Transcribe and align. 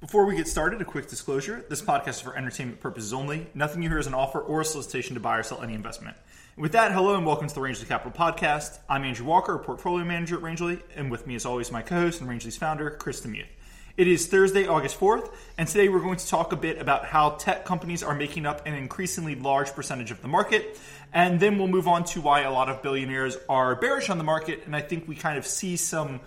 Before 0.00 0.24
we 0.24 0.34
get 0.34 0.48
started, 0.48 0.80
a 0.80 0.84
quick 0.86 1.08
disclosure. 1.08 1.62
This 1.68 1.82
podcast 1.82 2.08
is 2.08 2.20
for 2.22 2.34
entertainment 2.34 2.80
purposes 2.80 3.12
only. 3.12 3.48
Nothing 3.52 3.82
you 3.82 3.90
hear 3.90 3.98
is 3.98 4.06
an 4.06 4.14
offer 4.14 4.40
or 4.40 4.62
a 4.62 4.64
solicitation 4.64 5.12
to 5.12 5.20
buy 5.20 5.36
or 5.36 5.42
sell 5.42 5.60
any 5.60 5.74
investment. 5.74 6.16
With 6.56 6.72
that, 6.72 6.92
hello 6.92 7.16
and 7.16 7.26
welcome 7.26 7.48
to 7.48 7.54
the 7.54 7.60
Rangeley 7.60 7.84
Capital 7.84 8.10
Podcast. 8.10 8.78
I'm 8.88 9.04
Andrew 9.04 9.26
Walker, 9.26 9.58
portfolio 9.58 10.06
manager 10.06 10.36
at 10.36 10.42
Rangeley, 10.42 10.78
and 10.96 11.10
with 11.10 11.26
me, 11.26 11.34
as 11.34 11.44
always, 11.44 11.70
my 11.70 11.82
co-host 11.82 12.22
and 12.22 12.30
Rangeley's 12.30 12.56
founder, 12.56 12.92
Chris 12.92 13.20
DeMuth. 13.20 13.44
It 13.98 14.08
is 14.08 14.26
Thursday, 14.26 14.66
August 14.66 14.98
4th, 14.98 15.34
and 15.58 15.68
today 15.68 15.90
we're 15.90 16.00
going 16.00 16.16
to 16.16 16.26
talk 16.26 16.54
a 16.54 16.56
bit 16.56 16.78
about 16.78 17.04
how 17.04 17.32
tech 17.32 17.66
companies 17.66 18.02
are 18.02 18.14
making 18.14 18.46
up 18.46 18.66
an 18.66 18.72
increasingly 18.72 19.34
large 19.34 19.72
percentage 19.72 20.10
of 20.10 20.22
the 20.22 20.28
market. 20.28 20.80
And 21.12 21.38
then 21.38 21.58
we'll 21.58 21.68
move 21.68 21.86
on 21.86 22.04
to 22.04 22.22
why 22.22 22.40
a 22.40 22.50
lot 22.50 22.70
of 22.70 22.82
billionaires 22.82 23.36
are 23.50 23.76
bearish 23.76 24.08
on 24.08 24.16
the 24.16 24.24
market, 24.24 24.62
and 24.64 24.74
I 24.74 24.80
think 24.80 25.06
we 25.06 25.14
kind 25.14 25.36
of 25.36 25.46
see 25.46 25.76
some 25.76 26.20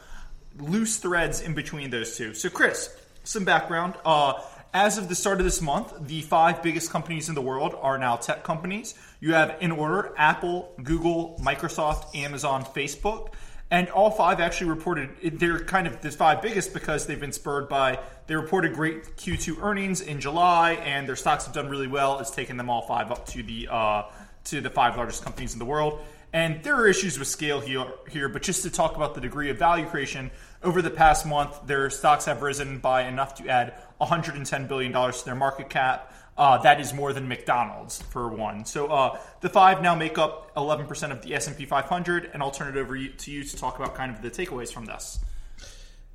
loose 0.60 0.98
threads 0.98 1.42
in 1.42 1.55
between 1.55 1.90
those 1.90 2.16
two. 2.16 2.36
So, 2.36 2.52
Chris, 2.52 2.96
some 3.24 3.46
background. 3.46 3.96
Uh, 4.05 4.42
as 4.74 4.98
of 4.98 5.08
the 5.08 5.16
start 5.16 5.40
of 5.40 5.45
this 5.45 5.62
month, 5.62 5.94
the 6.02 6.22
five 6.22 6.63
biggest 6.63 6.90
companies 6.90 7.30
in 7.30 7.36
the 7.36 7.41
world 7.41 7.76
are 7.80 7.98
now 7.98 8.16
tech 8.16 8.44
companies. 8.44 8.96
You 9.20 9.34
have, 9.34 9.58
in 9.62 9.72
order, 9.72 10.13
Apple, 10.18 10.73
Google, 10.82 11.40
Microsoft, 11.41 12.16
Amazon, 12.16 12.66
Facebook. 12.66 13.34
And 13.70 13.90
all 13.90 14.12
five 14.12 14.40
actually 14.40 14.70
reported, 14.70 15.40
they're 15.40 15.59
kind 15.59 15.88
of 15.88 16.02
the 16.02 16.12
five 16.12 16.41
biggest 16.41 16.73
because 16.73 17.05
they've 17.05 17.20
been 17.20 17.32
spurred 17.32 17.70
by, 17.70 17.99
they 18.27 18.36
reported 18.36 18.73
great 18.73 19.16
Q2 19.18 19.62
earnings 19.63 20.02
in 20.02 20.20
July 20.20 20.74
and 20.74 21.08
their 21.08 21.16
stocks 21.16 21.46
have 21.46 21.54
done 21.54 21.70
really 21.70 21.88
well. 21.88 22.20
It's 22.20 22.30
taken 22.30 22.58
them 22.58 22.70
all 22.70 22.82
five 22.84 23.12
up 23.12 23.26
to 23.27 23.41
the, 23.41 23.68
uh, 23.71 24.04
to 24.46 24.62
the 24.62 24.70
five 24.70 24.96
largest 24.98 25.24
companies 25.24 25.54
in 25.54 25.60
the 25.60 25.66
world. 25.66 26.02
And 26.34 26.63
there 26.63 26.76
are 26.76 26.88
issues 26.88 27.20
with 27.20 27.27
scale 27.27 27.62
here, 27.62 27.85
here, 28.10 28.27
but 28.27 28.41
just 28.41 28.63
to 28.63 28.71
talk 28.71 28.96
about 28.96 29.13
the 29.13 29.21
degree 29.21 29.52
of 29.52 29.58
value 29.58 29.85
creation, 29.85 30.32
over 30.63 30.81
the 30.81 30.90
past 30.90 31.26
month, 31.26 31.67
their 31.67 31.90
stocks 31.90 32.26
have 32.26 32.41
risen 32.41 32.80
by 32.80 33.04
enough 33.04 33.35
to 33.35 33.48
add 33.48 33.73
$110 34.02 34.67
billion 34.67 34.91
to 34.91 35.26
their 35.26 35.35
market 35.35 35.70
cap. 35.70 36.13
Uh, 36.35 36.58
that 36.59 36.80
is 36.80 36.94
more 36.94 37.13
than 37.13 37.27
McDonald's 37.27 38.01
for 38.01 38.27
one. 38.27 38.65
So 38.65 38.88
uh, 38.88 39.20
the 39.41 39.49
five 39.49 39.82
now 39.82 39.93
make 39.93 40.18
up 40.18 40.54
11% 40.55 41.12
of 41.12 41.21
the 41.21 41.35
S&P 41.35 41.65
500, 41.65 42.32
and 42.34 42.41
I'll 42.41 42.51
turn 42.51 42.76
it 42.76 42.79
over 42.79 42.98
to 42.98 43.32
you 43.32 43.43
to 43.43 43.57
talk 43.57 43.77
about 43.77 43.93
kind 43.93 44.15
of 44.15 44.21
the 44.21 44.32
takeaways 44.32 44.73
from 44.73 44.85
this. 44.85 45.20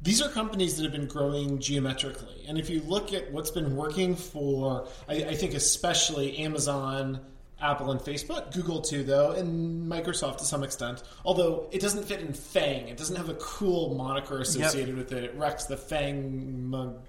These 0.00 0.23
are 0.23 0.28
companies 0.28 0.77
that 0.77 0.84
have 0.84 0.92
been 0.92 1.06
growing 1.06 1.58
geometrically, 1.58 2.45
and 2.47 2.56
if 2.56 2.70
you 2.70 2.80
look 2.83 3.12
at 3.12 3.33
what's 3.33 3.51
been 3.51 3.75
working 3.75 4.14
for, 4.14 4.86
I, 5.08 5.14
I 5.14 5.34
think 5.34 5.55
especially 5.55 6.39
Amazon, 6.39 7.20
Apple 7.61 7.91
and 7.91 8.01
Facebook, 8.01 8.53
Google 8.53 8.81
too, 8.81 9.03
though, 9.03 9.33
and 9.33 9.91
Microsoft 9.91 10.39
to 10.39 10.45
some 10.45 10.62
extent. 10.62 11.03
Although 11.25 11.69
it 11.73 11.81
doesn't 11.81 12.05
fit 12.05 12.20
in 12.20 12.33
Fang, 12.33 12.89
it 12.89 12.97
doesn't 12.97 13.17
have 13.17 13.28
a 13.28 13.34
cool 13.34 13.95
moniker 13.95 14.41
associated 14.41 14.97
yep. 14.97 14.97
with 14.97 15.12
it. 15.12 15.25
It 15.25 15.34
wrecks 15.34 15.64
the 15.64 15.77
Fang 15.77 16.69
mug. 16.69 17.01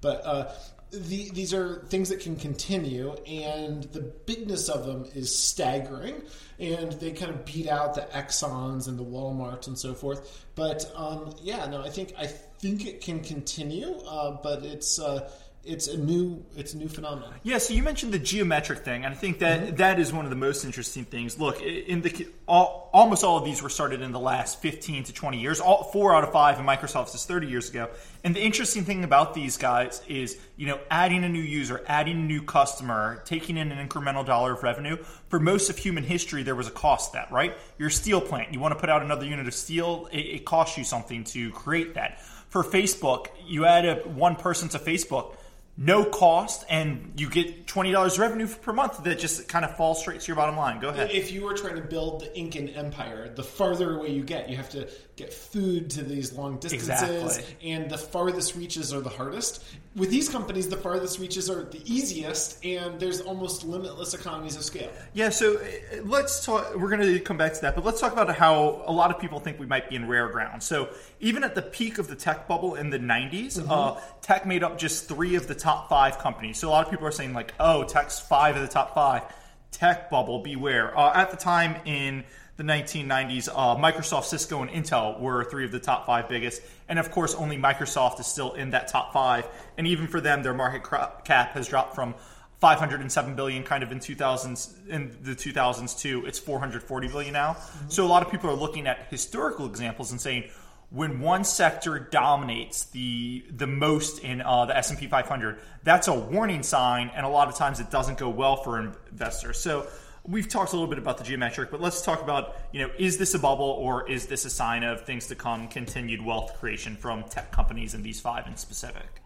But 0.00 0.24
uh, 0.24 0.52
the, 0.92 1.30
these 1.30 1.52
are 1.52 1.84
things 1.88 2.08
that 2.10 2.20
can 2.20 2.36
continue, 2.36 3.14
and 3.26 3.84
the 3.84 4.00
bigness 4.00 4.68
of 4.68 4.86
them 4.86 5.06
is 5.14 5.36
staggering. 5.36 6.22
And 6.60 6.92
they 6.92 7.10
kind 7.10 7.32
of 7.32 7.44
beat 7.44 7.68
out 7.68 7.94
the 7.94 8.02
Exxon's 8.02 8.86
and 8.86 8.96
the 8.96 9.04
WalMarts 9.04 9.66
and 9.66 9.76
so 9.76 9.92
forth. 9.92 10.46
But 10.54 10.88
um, 10.94 11.34
yeah, 11.42 11.66
no, 11.66 11.82
I 11.82 11.90
think 11.90 12.14
I 12.16 12.28
think 12.28 12.86
it 12.86 13.00
can 13.00 13.20
continue, 13.20 13.96
uh, 14.06 14.38
but 14.40 14.64
it's. 14.64 15.00
Uh, 15.00 15.28
it's 15.66 15.88
a 15.88 15.96
new 15.96 16.44
it's 16.56 16.74
a 16.74 16.76
new 16.76 16.88
phenomenon. 16.88 17.34
Yeah, 17.42 17.58
so 17.58 17.74
you 17.74 17.82
mentioned 17.82 18.12
the 18.12 18.18
geometric 18.18 18.80
thing, 18.80 19.04
and 19.04 19.12
I 19.12 19.16
think 19.16 19.38
that, 19.38 19.60
mm-hmm. 19.60 19.76
that 19.76 19.98
is 19.98 20.12
one 20.12 20.24
of 20.24 20.30
the 20.30 20.36
most 20.36 20.64
interesting 20.64 21.04
things. 21.04 21.38
Look, 21.38 21.62
in 21.62 22.02
the 22.02 22.26
all, 22.46 22.90
almost 22.92 23.24
all 23.24 23.38
of 23.38 23.44
these 23.44 23.62
were 23.62 23.68
started 23.68 24.00
in 24.02 24.12
the 24.12 24.20
last 24.20 24.60
fifteen 24.60 25.04
to 25.04 25.12
twenty 25.12 25.40
years. 25.40 25.60
All 25.60 25.84
four 25.84 26.14
out 26.14 26.24
of 26.24 26.32
five 26.32 26.58
in 26.58 26.66
Microsoft's 26.66 27.14
is 27.14 27.24
thirty 27.24 27.46
years 27.46 27.70
ago. 27.70 27.90
And 28.22 28.34
the 28.34 28.40
interesting 28.40 28.84
thing 28.84 29.04
about 29.04 29.34
these 29.34 29.58
guys 29.58 30.00
is, 30.08 30.38
you 30.56 30.66
know, 30.66 30.80
adding 30.90 31.24
a 31.24 31.28
new 31.28 31.42
user, 31.42 31.82
adding 31.86 32.16
a 32.16 32.24
new 32.24 32.42
customer, 32.42 33.22
taking 33.26 33.56
in 33.56 33.70
an 33.70 33.86
incremental 33.86 34.24
dollar 34.24 34.54
of 34.54 34.62
revenue. 34.62 34.96
For 35.28 35.38
most 35.38 35.68
of 35.68 35.76
human 35.76 36.04
history, 36.04 36.42
there 36.42 36.54
was 36.54 36.68
a 36.68 36.70
cost 36.70 37.12
that 37.12 37.30
right. 37.30 37.54
Your 37.78 37.90
steel 37.90 38.20
plant, 38.20 38.52
you 38.52 38.60
want 38.60 38.72
to 38.72 38.80
put 38.80 38.88
out 38.88 39.02
another 39.02 39.26
unit 39.26 39.46
of 39.46 39.54
steel, 39.54 40.08
it, 40.12 40.20
it 40.20 40.44
costs 40.44 40.78
you 40.78 40.84
something 40.84 41.24
to 41.24 41.50
create 41.50 41.94
that. 41.94 42.20
For 42.48 42.62
Facebook, 42.62 43.26
you 43.44 43.66
add 43.66 43.84
a, 43.84 43.96
one 44.08 44.36
person 44.36 44.68
to 44.70 44.78
Facebook 44.78 45.34
no 45.76 46.04
cost 46.04 46.64
and 46.70 47.12
you 47.16 47.28
get 47.28 47.66
$20 47.66 48.18
revenue 48.18 48.46
per 48.46 48.72
month 48.72 49.02
that 49.02 49.18
just 49.18 49.48
kind 49.48 49.64
of 49.64 49.76
falls 49.76 50.00
straight 50.00 50.20
to 50.20 50.26
your 50.28 50.36
bottom 50.36 50.56
line. 50.56 50.80
Go 50.80 50.90
ahead. 50.90 51.10
If 51.10 51.32
you 51.32 51.42
were 51.42 51.54
trying 51.54 51.74
to 51.76 51.82
build 51.82 52.20
the 52.20 52.38
Incan 52.38 52.68
Empire, 52.68 53.32
the 53.34 53.42
farther 53.42 53.98
away 53.98 54.10
you 54.10 54.22
get, 54.22 54.48
you 54.48 54.56
have 54.56 54.70
to 54.70 54.88
get 55.16 55.32
food 55.32 55.90
to 55.90 56.02
these 56.02 56.32
long 56.32 56.58
distances, 56.58 57.38
exactly. 57.38 57.70
and 57.70 57.88
the 57.88 57.98
farthest 57.98 58.56
reaches 58.56 58.92
are 58.92 59.00
the 59.00 59.10
hardest. 59.10 59.64
With 59.94 60.10
these 60.10 60.28
companies, 60.28 60.68
the 60.68 60.76
farthest 60.76 61.20
reaches 61.20 61.48
are 61.48 61.62
the 61.62 61.80
easiest, 61.84 62.64
and 62.64 62.98
there's 62.98 63.20
almost 63.20 63.64
limitless 63.64 64.14
economies 64.14 64.56
of 64.56 64.64
scale. 64.64 64.90
Yeah, 65.12 65.28
so 65.28 65.56
uh, 65.56 66.02
let's 66.02 66.44
talk. 66.44 66.74
We're 66.74 66.88
going 66.88 67.02
to 67.02 67.20
come 67.20 67.36
back 67.36 67.54
to 67.54 67.60
that, 67.60 67.76
but 67.76 67.84
let's 67.84 68.00
talk 68.00 68.12
about 68.12 68.34
how 68.34 68.82
a 68.86 68.92
lot 68.92 69.12
of 69.12 69.20
people 69.20 69.38
think 69.38 69.60
we 69.60 69.66
might 69.66 69.88
be 69.88 69.94
in 69.94 70.08
rare 70.08 70.28
ground. 70.28 70.64
So 70.64 70.88
even 71.20 71.44
at 71.44 71.54
the 71.54 71.62
peak 71.62 71.98
of 71.98 72.08
the 72.08 72.16
tech 72.16 72.48
bubble 72.48 72.74
in 72.74 72.90
the 72.90 72.98
90s, 72.98 73.60
mm-hmm. 73.60 73.70
uh, 73.70 74.00
tech 74.20 74.46
made 74.46 74.64
up 74.64 74.78
just 74.78 75.06
three 75.06 75.36
of 75.36 75.46
the 75.46 75.54
top 75.54 75.88
five 75.88 76.18
companies. 76.18 76.58
So 76.58 76.68
a 76.68 76.70
lot 76.70 76.84
of 76.84 76.90
people 76.90 77.06
are 77.06 77.12
saying 77.12 77.34
like, 77.34 77.54
"Oh, 77.60 77.84
tech's 77.84 78.18
five 78.18 78.56
of 78.56 78.62
the 78.62 78.68
top 78.68 78.96
five. 78.96 79.22
Tech 79.70 80.10
bubble, 80.10 80.40
beware." 80.40 80.96
Uh, 80.98 81.12
at 81.14 81.30
the 81.30 81.36
time 81.36 81.76
in 81.84 82.24
the 82.56 82.62
1990s, 82.62 83.48
uh, 83.48 83.76
Microsoft, 83.76 84.24
Cisco, 84.24 84.62
and 84.62 84.70
Intel 84.70 85.18
were 85.18 85.44
three 85.44 85.64
of 85.64 85.72
the 85.72 85.80
top 85.80 86.06
five 86.06 86.28
biggest. 86.28 86.62
And 86.88 86.98
of 86.98 87.10
course, 87.10 87.34
only 87.34 87.56
Microsoft 87.56 88.20
is 88.20 88.26
still 88.26 88.52
in 88.52 88.70
that 88.70 88.88
top 88.88 89.12
five. 89.12 89.48
And 89.76 89.86
even 89.86 90.06
for 90.06 90.20
them, 90.20 90.42
their 90.42 90.54
market 90.54 90.84
cap 91.24 91.52
has 91.52 91.68
dropped 91.68 91.94
from 91.94 92.14
507 92.60 93.34
billion 93.34 93.62
kind 93.62 93.82
of 93.82 93.92
in 93.92 93.98
2000s 93.98 94.88
in 94.88 95.14
the 95.22 95.32
2000s 95.32 95.98
to 96.00 96.24
it's 96.24 96.38
440 96.38 97.08
billion 97.08 97.32
now. 97.32 97.54
Mm-hmm. 97.54 97.88
So 97.90 98.06
a 98.06 98.08
lot 98.08 98.24
of 98.24 98.30
people 98.30 98.48
are 98.48 98.54
looking 98.54 98.86
at 98.86 99.08
historical 99.10 99.66
examples 99.66 100.12
and 100.12 100.20
saying 100.20 100.44
when 100.90 101.20
one 101.20 101.42
sector 101.42 101.98
dominates 101.98 102.84
the 102.84 103.44
the 103.50 103.66
most 103.66 104.20
in 104.20 104.40
uh, 104.40 104.64
the 104.66 104.76
S&P 104.76 105.08
500, 105.08 105.58
that's 105.82 106.06
a 106.06 106.14
warning 106.14 106.62
sign, 106.62 107.10
and 107.16 107.26
a 107.26 107.28
lot 107.28 107.48
of 107.48 107.56
times 107.56 107.80
it 107.80 107.90
doesn't 107.90 108.16
go 108.16 108.28
well 108.28 108.56
for 108.56 108.78
investors. 108.78 109.58
So 109.58 109.88
we've 110.26 110.48
talked 110.48 110.72
a 110.72 110.76
little 110.76 110.88
bit 110.88 110.98
about 110.98 111.18
the 111.18 111.24
geometric, 111.24 111.70
but 111.70 111.80
let's 111.80 112.02
talk 112.02 112.22
about, 112.22 112.56
you 112.72 112.80
know, 112.80 112.90
is 112.98 113.18
this 113.18 113.34
a 113.34 113.38
bubble 113.38 113.64
or 113.64 114.08
is 114.08 114.26
this 114.26 114.44
a 114.44 114.50
sign 114.50 114.82
of 114.82 115.04
things 115.04 115.26
to 115.28 115.34
come, 115.34 115.68
continued 115.68 116.24
wealth 116.24 116.58
creation 116.58 116.96
from 116.96 117.24
tech 117.24 117.52
companies 117.52 117.94
and 117.94 118.02
these 118.02 118.20
five 118.20 118.46
in 118.46 118.56
specific? 118.56 119.22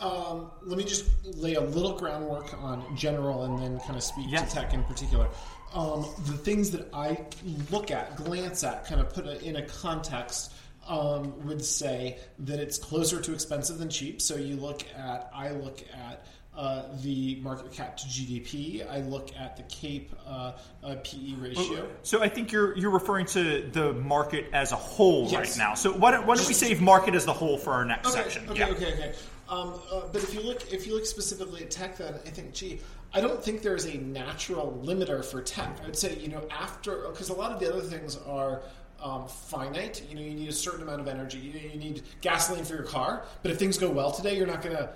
Um, 0.00 0.50
let 0.62 0.78
me 0.78 0.84
just 0.84 1.06
lay 1.36 1.54
a 1.54 1.60
little 1.60 1.92
groundwork 1.92 2.54
on 2.62 2.96
general 2.96 3.44
and 3.44 3.58
then 3.58 3.78
kind 3.80 3.96
of 3.96 4.02
speak 4.02 4.30
to 4.30 4.46
tech 4.46 4.72
in 4.72 4.82
particular. 4.84 5.28
Um, 5.74 6.06
the 6.26 6.32
things 6.32 6.70
that 6.70 6.88
I 6.94 7.18
look 7.70 7.90
at, 7.90 8.16
glance 8.16 8.64
at, 8.64 8.86
kind 8.86 9.00
of 9.00 9.12
put 9.12 9.26
a, 9.26 9.42
in 9.44 9.56
a 9.56 9.62
context 9.66 10.52
um, 10.88 11.46
would 11.46 11.62
say 11.64 12.18
that 12.40 12.58
it's 12.58 12.78
closer 12.78 13.20
to 13.20 13.32
expensive 13.32 13.78
than 13.78 13.90
cheap. 13.90 14.22
So 14.22 14.36
you 14.36 14.56
look 14.56 14.82
at, 14.96 15.30
I 15.34 15.50
look 15.50 15.82
at 15.92 16.24
uh, 16.56 16.82
the 17.02 17.36
market 17.36 17.72
cap 17.72 17.96
to 17.96 18.06
GDP. 18.06 18.88
I 18.88 19.00
look 19.02 19.30
at 19.38 19.56
the 19.56 19.62
CAPE 19.64 20.12
uh, 20.26 20.52
uh, 20.82 20.96
PE 21.04 21.34
ratio. 21.34 21.88
So 22.02 22.22
I 22.22 22.28
think 22.28 22.50
you're 22.50 22.76
you're 22.76 22.90
referring 22.90 23.26
to 23.26 23.68
the 23.72 23.92
market 23.92 24.46
as 24.52 24.72
a 24.72 24.76
whole 24.76 25.28
yes. 25.28 25.34
right 25.34 25.58
now. 25.58 25.74
So 25.74 25.92
why 25.92 26.10
don't, 26.10 26.26
why 26.26 26.34
don't 26.34 26.48
we 26.48 26.54
save 26.54 26.80
market 26.80 27.14
as 27.14 27.24
the 27.24 27.32
whole 27.32 27.56
for 27.56 27.72
our 27.72 27.84
next 27.84 28.08
okay, 28.08 28.22
section? 28.22 28.50
Okay, 28.50 28.58
yeah. 28.58 28.68
okay, 28.70 28.92
okay. 28.94 29.14
Um, 29.48 29.80
uh, 29.92 30.02
but 30.12 30.22
if 30.22 30.34
you 30.34 30.40
look 30.40 30.72
if 30.72 30.86
you 30.86 30.94
look 30.94 31.06
specifically 31.06 31.62
at 31.62 31.70
tech, 31.70 31.96
then 31.98 32.14
I 32.14 32.30
think, 32.30 32.52
gee, 32.52 32.80
I 33.14 33.20
don't 33.20 33.42
think 33.42 33.62
there's 33.62 33.86
a 33.86 33.96
natural 33.98 34.82
limiter 34.84 35.24
for 35.24 35.42
tech. 35.42 35.78
I'd 35.86 35.96
say 35.96 36.18
you 36.18 36.28
know 36.28 36.46
after 36.50 37.08
because 37.10 37.28
a 37.28 37.34
lot 37.34 37.52
of 37.52 37.60
the 37.60 37.72
other 37.72 37.82
things 37.82 38.18
are. 38.26 38.62
Um, 39.02 39.28
finite. 39.28 40.02
You 40.10 40.14
know, 40.14 40.20
you 40.20 40.34
need 40.34 40.50
a 40.50 40.52
certain 40.52 40.82
amount 40.82 41.00
of 41.00 41.08
energy. 41.08 41.38
You, 41.38 41.70
you 41.70 41.78
need 41.78 42.02
gasoline 42.20 42.66
for 42.66 42.74
your 42.74 42.82
car. 42.82 43.24
But 43.42 43.50
if 43.50 43.58
things 43.58 43.78
go 43.78 43.90
well 43.90 44.10
today, 44.10 44.36
you're 44.36 44.46
not 44.46 44.60
going 44.60 44.76
to 44.76 44.90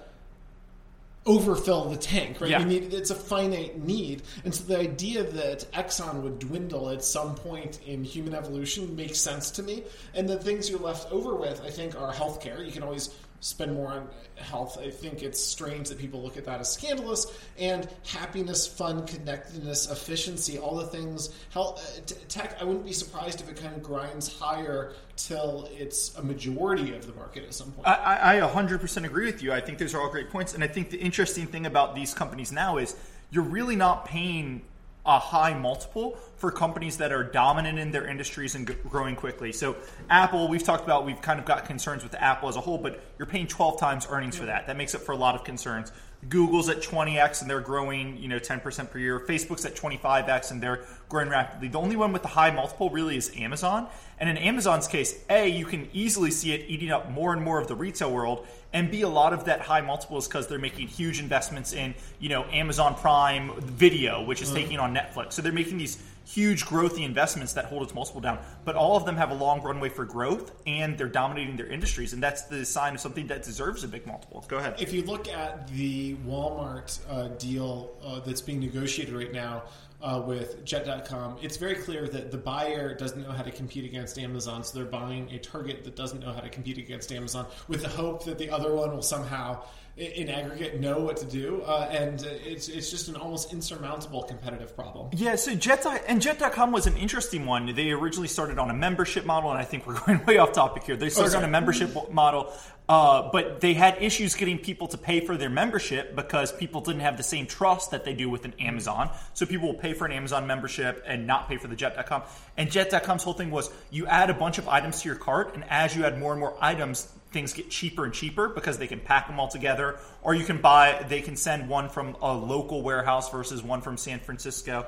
overfill 1.26 1.88
the 1.88 1.96
tank, 1.96 2.40
right? 2.40 2.50
Yeah. 2.50 2.60
You 2.60 2.66
need 2.66 2.92
it's 2.92 3.10
a 3.10 3.14
finite 3.14 3.78
need, 3.78 4.22
and 4.44 4.54
so 4.54 4.64
the 4.64 4.78
idea 4.78 5.22
that 5.22 5.66
Exxon 5.72 6.22
would 6.22 6.38
dwindle 6.38 6.90
at 6.90 7.02
some 7.02 7.34
point 7.34 7.80
in 7.86 8.04
human 8.04 8.34
evolution 8.34 8.94
makes 8.94 9.18
sense 9.18 9.50
to 9.52 9.62
me. 9.62 9.84
And 10.14 10.28
the 10.28 10.38
things 10.38 10.68
you're 10.68 10.80
left 10.80 11.10
over 11.10 11.34
with, 11.34 11.60
I 11.62 11.70
think, 11.70 12.00
are 12.00 12.12
healthcare. 12.12 12.64
You 12.64 12.72
can 12.72 12.82
always 12.82 13.08
spend 13.44 13.74
more 13.74 13.88
on 13.88 14.08
health. 14.36 14.78
I 14.80 14.88
think 14.88 15.22
it's 15.22 15.42
strange 15.42 15.90
that 15.90 15.98
people 15.98 16.22
look 16.22 16.38
at 16.38 16.46
that 16.46 16.60
as 16.60 16.72
scandalous. 16.72 17.26
And 17.58 17.86
happiness, 18.06 18.66
fun, 18.66 19.06
connectedness, 19.06 19.90
efficiency, 19.90 20.58
all 20.58 20.76
the 20.76 20.86
things. 20.86 21.28
Health, 21.50 21.98
uh, 21.98 22.14
tech. 22.28 22.56
I 22.58 22.64
wouldn't 22.64 22.86
be 22.86 22.92
surprised 22.92 23.42
if 23.42 23.50
it 23.50 23.56
kind 23.56 23.76
of 23.76 23.82
grinds 23.82 24.32
higher 24.38 24.94
till 25.16 25.68
it's 25.72 26.16
a 26.16 26.22
majority 26.22 26.94
of 26.94 27.06
the 27.06 27.12
market 27.12 27.44
at 27.44 27.52
some 27.52 27.70
point. 27.72 27.86
I, 27.86 28.38
I 28.38 28.40
100% 28.40 29.04
agree 29.04 29.26
with 29.26 29.42
you. 29.42 29.52
I 29.52 29.60
think 29.60 29.76
those 29.76 29.94
are 29.94 30.00
all 30.00 30.10
great 30.10 30.30
points. 30.30 30.54
And 30.54 30.64
I 30.64 30.66
think 30.66 30.88
the 30.88 30.98
interesting 30.98 31.46
thing 31.46 31.66
about 31.66 31.94
these 31.94 32.14
companies 32.14 32.50
now 32.50 32.78
is 32.78 32.96
you're 33.30 33.44
really 33.44 33.76
not 33.76 34.06
paying 34.06 34.62
a 35.06 35.18
high 35.18 35.52
multiple 35.54 36.16
for 36.36 36.50
companies 36.50 36.98
that 36.98 37.12
are 37.12 37.22
dominant 37.24 37.78
in 37.78 37.90
their 37.90 38.06
industries 38.06 38.54
and 38.54 38.66
growing 38.88 39.16
quickly. 39.16 39.52
So, 39.52 39.76
Apple, 40.08 40.48
we've 40.48 40.62
talked 40.62 40.84
about, 40.84 41.04
we've 41.04 41.20
kind 41.20 41.38
of 41.38 41.44
got 41.44 41.66
concerns 41.66 42.02
with 42.02 42.14
Apple 42.14 42.48
as 42.48 42.56
a 42.56 42.60
whole, 42.60 42.78
but 42.78 43.00
you're 43.18 43.26
paying 43.26 43.46
12 43.46 43.78
times 43.78 44.06
earnings 44.08 44.36
for 44.36 44.46
that. 44.46 44.66
That 44.66 44.76
makes 44.76 44.94
up 44.94 45.02
for 45.02 45.12
a 45.12 45.16
lot 45.16 45.34
of 45.34 45.44
concerns. 45.44 45.92
Google's 46.28 46.68
at 46.68 46.82
20x 46.82 47.40
and 47.40 47.50
they're 47.50 47.60
growing, 47.60 48.16
you 48.18 48.28
know, 48.28 48.38
10% 48.38 48.90
per 48.90 48.98
year. 48.98 49.20
Facebook's 49.20 49.64
at 49.64 49.74
25x 49.74 50.50
and 50.50 50.62
they're 50.62 50.84
growing 51.08 51.28
rapidly. 51.28 51.68
The 51.68 51.78
only 51.78 51.96
one 51.96 52.12
with 52.12 52.22
the 52.22 52.28
high 52.28 52.50
multiple 52.50 52.90
really 52.90 53.16
is 53.16 53.30
Amazon. 53.36 53.88
And 54.18 54.28
in 54.28 54.36
Amazon's 54.36 54.86
case, 54.86 55.22
A, 55.28 55.48
you 55.48 55.66
can 55.66 55.88
easily 55.92 56.30
see 56.30 56.52
it 56.52 56.64
eating 56.68 56.90
up 56.90 57.10
more 57.10 57.32
and 57.32 57.42
more 57.42 57.58
of 57.58 57.68
the 57.68 57.74
retail 57.74 58.12
world, 58.12 58.46
and 58.72 58.90
B, 58.90 59.02
a 59.02 59.08
lot 59.08 59.32
of 59.32 59.44
that 59.44 59.60
high 59.60 59.80
multiple 59.80 60.18
is 60.18 60.26
because 60.26 60.48
they're 60.48 60.58
making 60.58 60.88
huge 60.88 61.20
investments 61.20 61.72
in, 61.72 61.94
you 62.18 62.28
know, 62.28 62.44
Amazon 62.46 62.96
Prime 62.96 63.52
Video, 63.60 64.24
which 64.24 64.42
is 64.42 64.50
mm. 64.50 64.54
taking 64.54 64.78
on 64.80 64.92
Netflix. 64.92 65.34
So 65.34 65.42
they're 65.42 65.52
making 65.52 65.78
these 65.78 66.02
huge 66.26 66.64
growthy 66.64 67.04
investments 67.04 67.52
that 67.54 67.66
hold 67.66 67.82
its 67.82 67.94
multiple 67.94 68.20
down. 68.20 68.38
But 68.64 68.76
all 68.76 68.96
of 68.96 69.04
them 69.04 69.16
have 69.16 69.30
a 69.30 69.34
long 69.34 69.62
runway 69.62 69.88
for 69.88 70.04
growth, 70.04 70.52
and 70.66 70.96
they're 70.96 71.08
dominating 71.08 71.56
their 71.56 71.66
industries, 71.66 72.12
and 72.12 72.22
that's 72.22 72.42
the 72.42 72.64
sign 72.64 72.94
of 72.94 73.00
something 73.00 73.26
that 73.28 73.42
deserves 73.42 73.84
a 73.84 73.88
big 73.88 74.06
multiple. 74.06 74.44
Go 74.48 74.58
ahead. 74.58 74.76
If 74.78 74.92
you 74.92 75.02
look 75.02 75.28
at 75.28 75.68
the 75.68 76.14
Walmart 76.26 76.98
uh, 77.08 77.28
deal 77.38 77.96
uh, 78.04 78.20
that's 78.20 78.40
being 78.40 78.60
negotiated 78.60 79.14
right 79.14 79.32
now 79.32 79.64
uh, 80.02 80.22
with 80.26 80.64
Jet.com, 80.64 81.38
it's 81.40 81.56
very 81.56 81.74
clear 81.74 82.06
that 82.08 82.30
the 82.30 82.36
buyer 82.38 82.94
doesn't 82.94 83.22
know 83.22 83.32
how 83.32 83.42
to 83.42 83.50
compete 83.50 83.84
against 83.84 84.18
Amazon, 84.18 84.62
so 84.62 84.78
they're 84.78 84.86
buying 84.86 85.30
a 85.32 85.38
target 85.38 85.84
that 85.84 85.96
doesn't 85.96 86.20
know 86.20 86.32
how 86.32 86.40
to 86.40 86.48
compete 86.48 86.78
against 86.78 87.10
Amazon 87.12 87.46
with 87.68 87.82
the 87.82 87.88
hope 87.88 88.24
that 88.24 88.38
the 88.38 88.50
other 88.50 88.74
one 88.74 88.92
will 88.92 89.02
somehow, 89.02 89.62
in 89.96 90.28
aggregate, 90.28 90.80
know 90.80 90.98
what 91.00 91.16
to 91.16 91.24
do. 91.24 91.62
Uh, 91.62 91.88
and 91.90 92.22
it's, 92.44 92.68
it's 92.68 92.90
just 92.90 93.08
an 93.08 93.16
almost 93.16 93.52
insurmountable 93.52 94.22
competitive 94.24 94.76
problem. 94.76 95.08
Yeah, 95.12 95.36
so 95.36 95.54
Jet 95.54 95.86
and 96.06 96.20
Jet.com 96.20 96.72
was 96.72 96.86
an 96.86 96.96
interesting 96.96 97.46
one. 97.46 97.74
They 97.74 97.90
originally 97.92 98.28
started 98.28 98.58
on 98.58 98.70
a 98.70 98.74
membership 98.74 99.24
model, 99.24 99.50
and 99.50 99.58
I 99.58 99.64
think 99.64 99.86
we're 99.86 99.98
going 100.06 100.24
way 100.26 100.38
off 100.38 100.52
topic 100.52 100.84
here. 100.84 100.96
They 100.96 101.08
started 101.08 101.36
on 101.36 101.44
a 101.44 101.48
membership 101.48 102.12
model, 102.12 102.52
uh, 102.88 103.30
but 103.32 103.60
they 103.60 103.72
had 103.72 104.02
issues 104.02 104.34
getting 104.34 104.58
people 104.58 104.86
to 104.88 104.98
pay 104.98 105.20
for 105.20 105.36
their 105.36 105.48
membership 105.48 106.14
because 106.14 106.52
people 106.52 106.82
didn't 106.82 107.00
have 107.00 107.16
the 107.16 107.22
same 107.22 107.46
trust 107.46 107.92
that 107.92 108.04
they 108.04 108.12
do 108.12 108.28
with 108.28 108.44
an 108.44 108.52
Amazon. 108.60 109.10
So 109.32 109.46
people 109.46 109.68
will 109.68 109.80
pay 109.80 109.94
for 109.94 110.04
an 110.04 110.12
Amazon 110.12 110.46
membership 110.46 111.02
and 111.06 111.26
not 111.26 111.48
pay 111.48 111.56
for 111.56 111.66
the 111.66 111.76
Jet.com. 111.76 112.22
And 112.58 112.70
Jet.com's 112.70 113.22
whole 113.22 113.32
thing 113.32 113.50
was 113.50 113.70
you 113.90 114.06
add 114.06 114.28
a 114.28 114.34
bunch 114.34 114.58
of 114.58 114.68
items 114.68 115.00
to 115.00 115.08
your 115.08 115.16
cart, 115.16 115.54
and 115.54 115.64
as 115.70 115.96
you 115.96 116.04
add 116.04 116.18
more 116.18 116.32
and 116.32 116.40
more 116.40 116.56
items, 116.60 117.10
things 117.30 117.54
get 117.54 117.70
cheaper 117.70 118.04
and 118.04 118.12
cheaper 118.12 118.48
because 118.48 118.78
they 118.78 118.86
can 118.86 119.00
pack 119.00 119.26
them 119.26 119.40
all 119.40 119.48
together 119.48 119.98
or 120.22 120.36
you 120.36 120.44
can 120.44 120.60
buy 120.60 121.04
they 121.08 121.20
can 121.20 121.34
send 121.34 121.68
one 121.68 121.88
from 121.88 122.16
a 122.22 122.32
local 122.32 122.80
warehouse 122.80 123.28
versus 123.28 123.60
one 123.60 123.80
from 123.80 123.96
san 123.96 124.20
francisco 124.20 124.86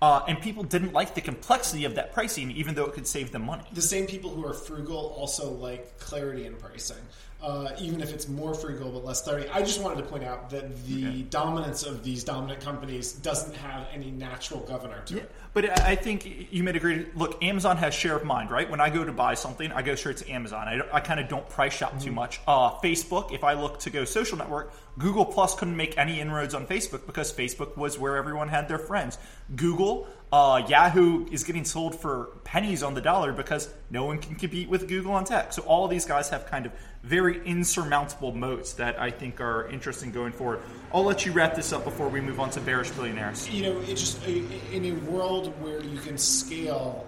uh, 0.00 0.22
and 0.28 0.40
people 0.40 0.62
didn't 0.62 0.92
like 0.92 1.16
the 1.16 1.20
complexity 1.20 1.84
of 1.84 1.96
that 1.96 2.12
pricing 2.12 2.52
even 2.52 2.76
though 2.76 2.84
it 2.84 2.92
could 2.92 3.06
save 3.06 3.32
them 3.32 3.44
money 3.44 3.64
The 3.72 3.82
same 3.82 4.06
people 4.06 4.30
who 4.30 4.46
are 4.46 4.54
frugal 4.54 5.12
also 5.18 5.50
like 5.50 5.98
clarity 5.98 6.46
in 6.46 6.54
pricing. 6.54 6.96
Uh, 7.40 7.70
even 7.80 8.00
if 8.00 8.12
it's 8.12 8.26
more 8.26 8.52
frugal 8.52 8.90
but 8.90 9.04
less 9.04 9.22
clarity. 9.22 9.48
I 9.50 9.60
just 9.60 9.80
wanted 9.80 10.02
to 10.02 10.08
point 10.08 10.24
out 10.24 10.50
that 10.50 10.84
the 10.86 11.22
dominance 11.22 11.84
of 11.84 12.02
these 12.02 12.24
dominant 12.24 12.60
companies 12.60 13.12
doesn't 13.12 13.54
have 13.54 13.86
any 13.92 14.10
natural 14.10 14.58
governor 14.58 15.02
to 15.06 15.18
it. 15.18 15.30
But 15.52 15.70
I 15.80 15.88
I 15.92 15.94
think 15.94 16.52
you 16.52 16.62
made 16.62 16.76
a 16.76 16.80
great 16.80 17.16
look. 17.16 17.42
Amazon 17.42 17.76
has 17.78 17.94
share 17.94 18.16
of 18.16 18.24
mind, 18.24 18.50
right? 18.50 18.68
When 18.68 18.80
I 18.80 18.90
go 18.90 19.04
to 19.04 19.12
buy 19.12 19.34
something, 19.34 19.72
I 19.72 19.82
go 19.82 19.94
straight 19.94 20.18
to 20.18 20.30
Amazon. 20.30 20.68
I, 20.68 20.80
I 20.92 21.00
kind 21.00 21.18
of 21.18 21.28
don't 21.28 21.48
price 21.48 21.72
shop 21.72 21.98
too 22.00 22.12
much. 22.12 22.40
Uh, 22.46 22.72
Facebook, 22.80 23.32
if 23.32 23.42
I 23.42 23.54
look 23.54 23.78
to 23.80 23.90
go 23.90 24.04
social 24.04 24.36
network, 24.36 24.72
Google 24.98 25.24
Plus 25.24 25.54
couldn't 25.54 25.76
make 25.76 25.96
any 25.96 26.20
inroads 26.20 26.54
on 26.54 26.66
Facebook 26.66 27.06
because 27.06 27.32
Facebook 27.32 27.76
was 27.76 27.98
where 27.98 28.16
everyone 28.16 28.48
had 28.48 28.68
their 28.68 28.78
friends. 28.78 29.16
Google, 29.56 30.08
uh, 30.30 30.62
Yahoo 30.68 31.26
is 31.30 31.44
getting 31.44 31.64
sold 31.64 31.98
for 31.98 32.36
pennies 32.44 32.82
on 32.82 32.94
the 32.94 33.00
dollar 33.00 33.32
because 33.32 33.72
no 33.90 34.04
one 34.04 34.18
can 34.18 34.34
compete 34.34 34.68
with 34.68 34.88
Google 34.88 35.12
on 35.12 35.24
tech. 35.24 35.52
So 35.52 35.62
all 35.62 35.88
these 35.88 36.04
guys 36.04 36.28
have 36.28 36.46
kind 36.46 36.66
of 36.66 36.72
very 37.08 37.44
insurmountable 37.46 38.34
moats 38.34 38.74
that 38.74 39.00
I 39.00 39.10
think 39.10 39.40
are 39.40 39.66
interesting 39.68 40.12
going 40.12 40.32
forward. 40.32 40.60
I'll 40.92 41.04
let 41.04 41.24
you 41.24 41.32
wrap 41.32 41.54
this 41.54 41.72
up 41.72 41.84
before 41.84 42.08
we 42.08 42.20
move 42.20 42.38
on 42.38 42.50
to 42.50 42.60
bearish 42.60 42.90
billionaires. 42.90 43.48
You 43.48 43.62
know, 43.62 43.80
it's 43.80 44.00
just 44.00 44.26
in 44.26 44.84
a 44.84 44.92
world 45.10 45.48
where 45.62 45.82
you 45.82 45.98
can 45.98 46.18
scale. 46.18 47.06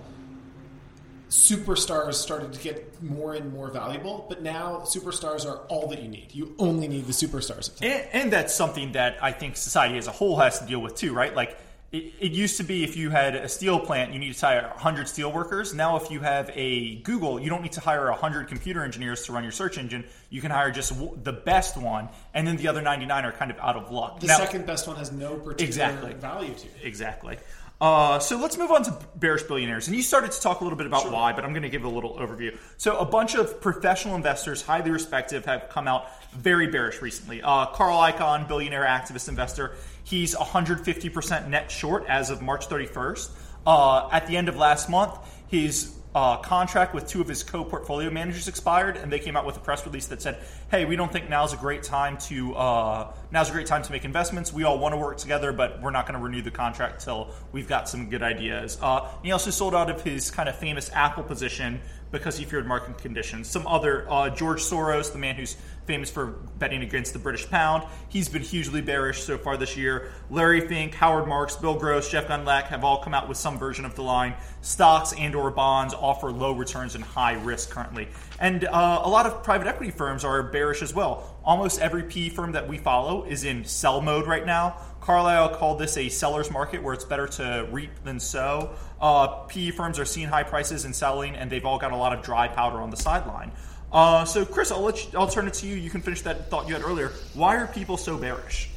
Superstars 1.28 2.14
started 2.14 2.52
to 2.54 2.60
get 2.60 3.00
more 3.02 3.34
and 3.34 3.52
more 3.52 3.70
valuable, 3.70 4.26
but 4.28 4.42
now 4.42 4.80
superstars 4.80 5.48
are 5.48 5.58
all 5.68 5.86
that 5.88 6.02
you 6.02 6.08
need. 6.08 6.34
You 6.34 6.56
only 6.58 6.88
need 6.88 7.06
the 7.06 7.12
superstars. 7.12 7.70
And, 7.80 8.04
and 8.12 8.32
that's 8.32 8.54
something 8.54 8.92
that 8.92 9.22
I 9.22 9.30
think 9.30 9.56
society 9.56 9.96
as 9.98 10.08
a 10.08 10.12
whole 10.12 10.38
has 10.38 10.58
to 10.58 10.66
deal 10.66 10.80
with 10.80 10.96
too, 10.96 11.12
right? 11.12 11.34
Like 11.34 11.56
it, 11.92 12.14
it 12.20 12.32
used 12.32 12.56
to 12.58 12.62
be 12.62 12.84
if 12.84 12.96
you 12.96 13.10
had 13.10 13.34
a 13.34 13.48
steel 13.48 13.80
plant, 13.80 14.12
you 14.12 14.18
need 14.20 14.32
to 14.34 14.46
hire 14.46 14.68
100 14.68 15.08
steel 15.08 15.32
workers. 15.32 15.74
Now, 15.74 15.96
if 15.96 16.10
you 16.10 16.20
have 16.20 16.50
a 16.54 16.96
Google, 17.00 17.40
you 17.40 17.50
don't 17.50 17.62
need 17.62 17.72
to 17.72 17.80
hire 17.80 18.08
100 18.10 18.46
computer 18.48 18.84
engineers 18.84 19.24
to 19.26 19.32
run 19.32 19.42
your 19.42 19.50
search 19.52 19.76
engine. 19.76 20.04
You 20.30 20.40
can 20.40 20.52
hire 20.52 20.70
just 20.70 20.92
w- 20.92 21.18
the 21.24 21.32
best 21.32 21.76
one, 21.76 22.08
and 22.32 22.46
then 22.46 22.56
the 22.56 22.68
other 22.68 22.80
99 22.80 23.24
are 23.24 23.32
kind 23.32 23.50
of 23.50 23.58
out 23.58 23.74
of 23.76 23.90
luck. 23.90 24.20
The 24.20 24.28
Now- 24.28 24.36
second 24.38 24.66
best 24.66 24.86
one 24.86 24.96
has 24.96 25.10
no 25.10 25.34
particular 25.34 25.66
Exactly. 25.66 26.12
value 26.14 26.54
to 26.54 26.66
it. 26.66 26.72
Exactly. 26.84 27.38
Uh, 27.80 28.18
so 28.18 28.36
let's 28.36 28.58
move 28.58 28.70
on 28.70 28.82
to 28.82 28.94
bearish 29.16 29.44
billionaires. 29.44 29.86
And 29.86 29.96
you 29.96 30.02
started 30.02 30.32
to 30.32 30.40
talk 30.40 30.60
a 30.60 30.64
little 30.64 30.76
bit 30.76 30.86
about 30.86 31.10
why, 31.10 31.32
but 31.32 31.44
I'm 31.44 31.52
going 31.52 31.62
to 31.62 31.70
give 31.70 31.84
a 31.84 31.88
little 31.88 32.14
overview. 32.18 32.56
So 32.76 32.98
a 32.98 33.06
bunch 33.06 33.34
of 33.34 33.60
professional 33.60 34.16
investors, 34.16 34.60
highly 34.60 34.90
respected, 34.90 35.46
have 35.46 35.70
come 35.70 35.88
out 35.88 36.06
very 36.34 36.66
bearish 36.66 37.00
recently. 37.00 37.40
Uh, 37.40 37.66
Carl 37.66 37.98
Icahn, 37.98 38.46
billionaire 38.46 38.84
activist 38.84 39.30
investor, 39.30 39.76
he's 40.04 40.34
150% 40.34 41.48
net 41.48 41.70
short 41.70 42.04
as 42.06 42.28
of 42.28 42.42
March 42.42 42.68
31st. 42.68 43.30
Uh, 43.66 44.08
at 44.10 44.26
the 44.26 44.36
end 44.36 44.50
of 44.50 44.56
last 44.56 44.90
month, 44.90 45.16
his 45.48 45.96
uh, 46.14 46.36
contract 46.38 46.94
with 46.94 47.06
two 47.06 47.20
of 47.20 47.28
his 47.28 47.42
co-portfolio 47.42 48.10
managers 48.10 48.48
expired, 48.48 48.96
and 48.96 49.12
they 49.12 49.18
came 49.18 49.36
out 49.36 49.46
with 49.46 49.56
a 49.56 49.60
press 49.60 49.86
release 49.86 50.06
that 50.06 50.20
said, 50.20 50.38
"Hey, 50.70 50.84
we 50.84 50.96
don't 50.96 51.12
think 51.12 51.28
now's 51.28 51.52
a 51.52 51.56
great 51.56 51.82
time 51.82 52.18
to 52.18 52.54
uh, 52.56 53.12
now's 53.32 53.48
a 53.48 53.52
great 53.52 53.66
time 53.66 53.82
to 53.82 53.92
make 53.92 54.04
investments. 54.04 54.52
We 54.52 54.64
all 54.64 54.78
want 54.78 54.92
to 54.92 54.98
work 54.98 55.18
together, 55.18 55.52
but 55.52 55.80
we're 55.80 55.90
not 55.90 56.06
going 56.06 56.18
to 56.18 56.24
renew 56.24 56.42
the 56.42 56.50
contract 56.50 57.04
till 57.04 57.30
we've 57.52 57.68
got 57.68 57.88
some 57.88 58.08
good 58.10 58.22
ideas." 58.22 58.78
Uh, 58.80 59.08
he 59.22 59.32
also 59.32 59.50
sold 59.50 59.74
out 59.74 59.90
of 59.90 60.02
his 60.02 60.30
kind 60.30 60.48
of 60.48 60.56
famous 60.56 60.90
Apple 60.92 61.22
position 61.22 61.80
because 62.10 62.36
he 62.36 62.44
feared 62.44 62.66
market 62.66 62.98
conditions. 62.98 63.48
Some 63.48 63.66
other 63.68 64.10
uh, 64.10 64.30
George 64.30 64.60
Soros, 64.60 65.12
the 65.12 65.18
man 65.18 65.36
who's 65.36 65.56
famous 65.86 66.10
for 66.10 66.26
betting 66.58 66.82
against 66.82 67.12
the 67.12 67.18
British 67.20 67.48
pound, 67.48 67.84
he's 68.08 68.28
been 68.28 68.42
hugely 68.42 68.80
bearish 68.80 69.22
so 69.22 69.38
far 69.38 69.56
this 69.56 69.76
year. 69.76 70.10
Larry 70.28 70.60
Fink, 70.66 70.94
Howard 70.94 71.28
Marks, 71.28 71.56
Bill 71.56 71.74
Gross, 71.78 72.10
Jeff 72.10 72.26
Gundlach 72.26 72.64
have 72.64 72.82
all 72.82 72.98
come 73.02 73.14
out 73.14 73.28
with 73.28 73.38
some 73.38 73.58
version 73.58 73.84
of 73.84 73.94
the 73.94 74.02
line. 74.02 74.34
Stocks 74.60 75.12
and/or 75.16 75.52
bonds 75.52 75.94
offer 75.94 76.32
low 76.32 76.52
returns 76.52 76.96
and 76.96 77.04
high 77.04 77.34
risk 77.34 77.70
currently, 77.70 78.08
and 78.40 78.64
uh, 78.64 79.02
a 79.04 79.08
lot 79.08 79.26
of 79.26 79.44
private 79.44 79.68
equity 79.68 79.92
firms 79.92 80.24
are 80.24 80.42
bearish 80.42 80.82
as 80.82 80.92
well. 80.92 81.39
Almost 81.44 81.80
every 81.80 82.02
PE 82.02 82.28
firm 82.30 82.52
that 82.52 82.68
we 82.68 82.76
follow 82.78 83.24
is 83.24 83.44
in 83.44 83.64
sell 83.64 84.00
mode 84.00 84.26
right 84.26 84.44
now. 84.44 84.76
Carlyle 85.00 85.48
called 85.48 85.78
this 85.78 85.96
a 85.96 86.08
seller's 86.08 86.50
market 86.50 86.82
where 86.82 86.92
it's 86.92 87.04
better 87.04 87.26
to 87.26 87.66
reap 87.70 87.90
than 88.04 88.20
sow. 88.20 88.74
Uh, 89.00 89.26
PE 89.48 89.70
firms 89.70 89.98
are 89.98 90.04
seeing 90.04 90.28
high 90.28 90.42
prices 90.42 90.84
and 90.84 90.94
selling, 90.94 91.34
and 91.34 91.50
they've 91.50 91.64
all 91.64 91.78
got 91.78 91.92
a 91.92 91.96
lot 91.96 92.12
of 92.12 92.22
dry 92.22 92.46
powder 92.46 92.78
on 92.78 92.90
the 92.90 92.96
sideline. 92.96 93.50
Uh, 93.90 94.24
so, 94.24 94.44
Chris, 94.44 94.70
I'll, 94.70 94.82
let 94.82 95.04
you, 95.04 95.18
I'll 95.18 95.26
turn 95.26 95.48
it 95.48 95.54
to 95.54 95.66
you. 95.66 95.74
You 95.74 95.90
can 95.90 96.02
finish 96.02 96.20
that 96.22 96.50
thought 96.50 96.68
you 96.68 96.74
had 96.74 96.82
earlier. 96.82 97.12
Why 97.34 97.56
are 97.56 97.66
people 97.66 97.96
so 97.96 98.18
bearish? 98.18 98.68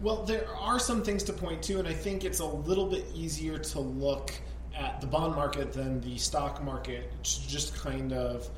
Well, 0.00 0.24
there 0.24 0.48
are 0.58 0.80
some 0.80 1.02
things 1.04 1.22
to 1.24 1.32
point 1.32 1.62
to, 1.64 1.78
and 1.78 1.86
I 1.86 1.94
think 1.94 2.24
it's 2.24 2.40
a 2.40 2.44
little 2.44 2.86
bit 2.86 3.06
easier 3.14 3.56
to 3.56 3.78
look 3.80 4.32
at 4.76 5.00
the 5.00 5.06
bond 5.06 5.36
market 5.36 5.72
than 5.72 6.00
the 6.00 6.18
stock 6.18 6.62
market. 6.62 7.12
to 7.22 7.48
Just 7.48 7.76
kind 7.76 8.12
of 8.12 8.48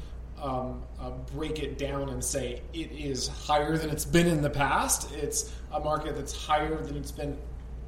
um, 0.44 0.82
uh, 1.00 1.10
break 1.34 1.58
it 1.58 1.78
down 1.78 2.10
and 2.10 2.22
say 2.22 2.60
it 2.74 2.92
is 2.92 3.26
higher 3.28 3.78
than 3.78 3.88
it's 3.88 4.04
been 4.04 4.26
in 4.26 4.42
the 4.42 4.50
past. 4.50 5.10
It's 5.14 5.50
a 5.72 5.80
market 5.80 6.14
that's 6.14 6.34
higher 6.34 6.76
than 6.82 6.96
it's 6.96 7.10
been 7.10 7.36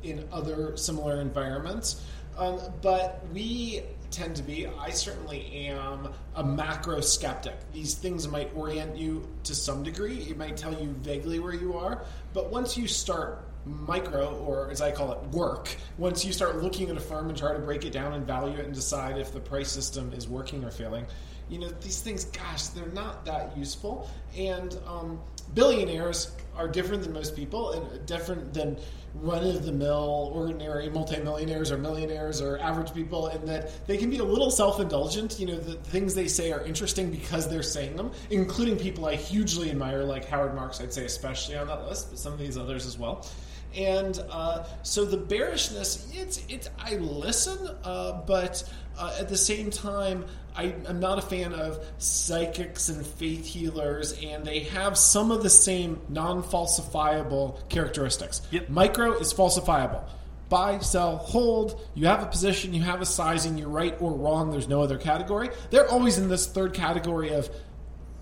in 0.02 0.26
other 0.32 0.74
similar 0.76 1.20
environments. 1.20 2.02
Um, 2.38 2.58
but 2.80 3.22
we 3.32 3.82
tend 4.10 4.36
to 4.36 4.42
be, 4.42 4.66
I 4.66 4.90
certainly 4.90 5.68
am, 5.68 6.08
a 6.34 6.42
macro 6.42 7.00
skeptic. 7.02 7.54
These 7.72 7.94
things 7.94 8.26
might 8.26 8.50
orient 8.54 8.96
you 8.96 9.28
to 9.44 9.54
some 9.54 9.82
degree, 9.82 10.18
it 10.30 10.38
might 10.38 10.56
tell 10.56 10.72
you 10.72 10.88
vaguely 11.00 11.38
where 11.38 11.54
you 11.54 11.76
are, 11.76 12.04
but 12.32 12.50
once 12.50 12.76
you 12.76 12.86
start 12.86 13.46
micro, 13.66 14.36
or 14.38 14.70
as 14.70 14.80
I 14.80 14.92
call 14.92 15.12
it, 15.12 15.22
work, 15.32 15.74
once 15.98 16.24
you 16.24 16.32
start 16.32 16.62
looking 16.62 16.88
at 16.88 16.96
a 16.96 17.00
firm 17.00 17.28
and 17.28 17.36
try 17.36 17.52
to 17.52 17.58
break 17.58 17.84
it 17.84 17.92
down 17.92 18.12
and 18.12 18.26
value 18.26 18.58
it 18.58 18.64
and 18.64 18.74
decide 18.74 19.18
if 19.18 19.32
the 19.32 19.40
price 19.40 19.70
system 19.70 20.12
is 20.12 20.28
working 20.28 20.64
or 20.64 20.70
failing, 20.70 21.04
you 21.48 21.58
know, 21.58 21.68
these 21.80 22.00
things, 22.00 22.24
gosh, 22.24 22.68
they're 22.68 22.86
not 22.88 23.24
that 23.24 23.56
useful. 23.56 24.10
And 24.36 24.76
um, 24.86 25.20
billionaires 25.54 26.32
are 26.56 26.68
different 26.68 27.02
than 27.02 27.12
most 27.12 27.36
people 27.36 27.72
and 27.72 28.06
different 28.06 28.52
than 28.52 28.78
run 29.14 29.44
of 29.44 29.64
the 29.64 29.72
mill, 29.72 30.30
ordinary 30.34 30.90
multimillionaires 30.90 31.70
or 31.70 31.78
millionaires 31.78 32.40
or 32.40 32.58
average 32.58 32.92
people, 32.92 33.28
in 33.28 33.44
that 33.46 33.86
they 33.86 33.96
can 33.96 34.10
be 34.10 34.18
a 34.18 34.24
little 34.24 34.50
self 34.50 34.80
indulgent. 34.80 35.38
You 35.38 35.46
know, 35.46 35.56
the 35.56 35.74
things 35.74 36.14
they 36.14 36.28
say 36.28 36.52
are 36.52 36.62
interesting 36.64 37.10
because 37.10 37.48
they're 37.48 37.62
saying 37.62 37.96
them, 37.96 38.10
including 38.30 38.76
people 38.76 39.06
I 39.06 39.14
hugely 39.14 39.70
admire, 39.70 40.02
like 40.04 40.26
Howard 40.26 40.54
Marks, 40.54 40.80
I'd 40.80 40.92
say 40.92 41.04
especially 41.04 41.56
on 41.56 41.68
that 41.68 41.86
list, 41.86 42.10
but 42.10 42.18
some 42.18 42.32
of 42.32 42.38
these 42.38 42.58
others 42.58 42.86
as 42.86 42.98
well. 42.98 43.26
And 43.74 44.22
uh, 44.30 44.64
so 44.82 45.04
the 45.04 45.16
bearishness, 45.16 46.10
it's 46.14 46.42
it's 46.48 46.68
I 46.78 46.96
listen, 46.96 47.58
uh, 47.84 48.22
but 48.26 48.62
uh, 48.98 49.16
at 49.18 49.28
the 49.28 49.36
same 49.36 49.70
time, 49.70 50.24
I, 50.56 50.74
am 50.88 51.00
not 51.00 51.18
a 51.18 51.22
fan 51.22 51.52
of 51.52 51.84
psychics 51.98 52.88
and 52.88 53.06
faith 53.06 53.44
healers, 53.44 54.18
and 54.22 54.44
they 54.44 54.60
have 54.60 54.96
some 54.96 55.30
of 55.30 55.42
the 55.42 55.50
same 55.50 56.00
non-falsifiable 56.08 57.68
characteristics. 57.68 58.40
Yep. 58.50 58.70
Micro 58.70 59.12
is 59.18 59.34
falsifiable. 59.34 60.02
Buy, 60.48 60.78
sell, 60.78 61.16
hold. 61.16 61.86
You 61.94 62.06
have 62.06 62.22
a 62.22 62.26
position, 62.26 62.72
you 62.72 62.82
have 62.82 63.02
a 63.02 63.06
sizing, 63.06 63.58
you're 63.58 63.68
right 63.68 63.96
or 64.00 64.12
wrong. 64.12 64.50
There's 64.50 64.68
no 64.68 64.80
other 64.80 64.96
category. 64.96 65.50
They're 65.70 65.88
always 65.88 66.18
in 66.18 66.28
this 66.28 66.46
third 66.46 66.72
category 66.72 67.30
of 67.30 67.50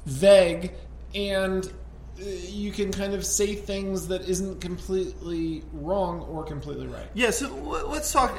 vague 0.06 0.72
and 1.14 1.70
you 2.18 2.70
can 2.72 2.92
kind 2.92 3.14
of 3.14 3.24
say 3.24 3.54
things 3.54 4.08
that 4.08 4.28
isn't 4.28 4.60
completely 4.60 5.62
wrong 5.72 6.20
or 6.22 6.44
completely 6.44 6.86
right. 6.86 7.06
Yeah, 7.14 7.30
so 7.30 7.52
let's 7.88 8.12
talk. 8.12 8.36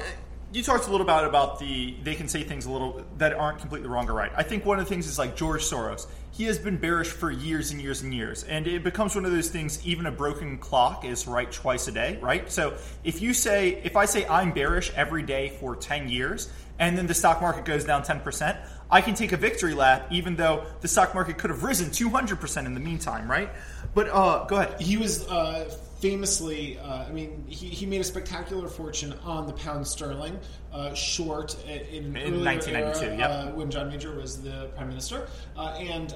You 0.54 0.64
talked 0.64 0.88
a 0.88 0.92
little 0.92 1.06
about 1.06 1.26
about 1.26 1.60
the 1.60 1.96
they 2.04 2.16
can 2.16 2.30
say 2.30 2.44
things 2.44 2.66
a 2.66 2.72
little 2.72 3.04
that 3.18 3.34
aren't 3.34 3.60
completely 3.60 3.90
wrong 3.90 4.10
or 4.10 4.14
right. 4.14 4.32
I 4.38 4.44
think 4.44 4.66
one 4.66 4.80
of 4.80 4.86
the 4.86 4.90
things 4.90 5.08
is 5.08 5.20
like 5.20 5.36
George 5.36 5.64
Soros. 5.64 6.08
He 6.32 6.46
has 6.46 6.58
been 6.58 6.78
bearish 6.78 7.10
for 7.10 7.32
years 7.32 7.72
and 7.72 7.82
years 7.82 8.02
and 8.02 8.14
years, 8.14 8.44
and 8.44 8.68
it 8.68 8.84
becomes 8.84 9.16
one 9.16 9.26
of 9.26 9.32
those 9.32 9.50
things. 9.50 9.86
Even 9.86 10.06
a 10.06 10.12
broken 10.12 10.58
clock 10.58 11.04
is 11.04 11.28
right 11.28 11.52
twice 11.52 11.88
a 11.88 11.92
day, 11.92 12.18
right? 12.22 12.50
So 12.52 12.78
if 13.04 13.22
you 13.22 13.34
say, 13.34 13.82
if 13.84 13.96
I 13.96 14.06
say 14.06 14.26
I'm 14.28 14.52
bearish 14.52 14.92
every 14.96 15.24
day 15.24 15.50
for 15.60 15.76
ten 15.76 16.08
years, 16.08 16.50
and 16.80 16.98
then 16.98 17.08
the 17.08 17.14
stock 17.14 17.42
market 17.42 17.66
goes 17.66 17.84
down 17.84 18.04
ten 18.04 18.22
percent, 18.22 18.58
I 18.90 19.02
can 19.02 19.16
take 19.16 19.32
a 19.32 19.38
victory 19.38 19.74
lap, 19.74 20.08
even 20.12 20.36
though 20.36 20.66
the 20.82 20.88
stock 20.88 21.14
market 21.16 21.38
could 21.38 21.50
have 21.50 21.64
risen 21.64 21.90
200% 21.90 22.66
in 22.66 22.74
the 22.74 22.80
meantime, 22.80 23.30
right? 23.30 23.50
But 23.94 24.10
uh, 24.10 24.46
go 24.46 24.58
ahead. 24.58 24.80
He 24.80 24.98
was 24.98 25.28
uh, 25.28 25.76
famously, 26.00 26.78
uh, 26.78 27.06
I 27.06 27.12
mean, 27.12 27.46
he, 27.48 27.68
he 27.68 27.86
made 27.86 28.02
a 28.02 28.04
spectacular 28.04 28.68
fortune 28.68 29.14
on 29.24 29.48
the 29.48 29.54
pound 29.54 29.88
sterling, 29.88 30.40
uh, 30.76 30.94
short 30.94 31.56
in, 31.66 32.16
in 32.18 32.44
1992, 32.44 33.06
era, 33.06 33.18
yep. 33.18 33.30
Uh, 33.30 33.52
when 33.52 33.72
John 33.72 33.88
Major 33.88 34.14
was 34.14 34.42
the 34.42 34.70
prime 34.76 34.90
minister. 34.90 35.28
Uh, 35.58 35.70
and 35.80 36.10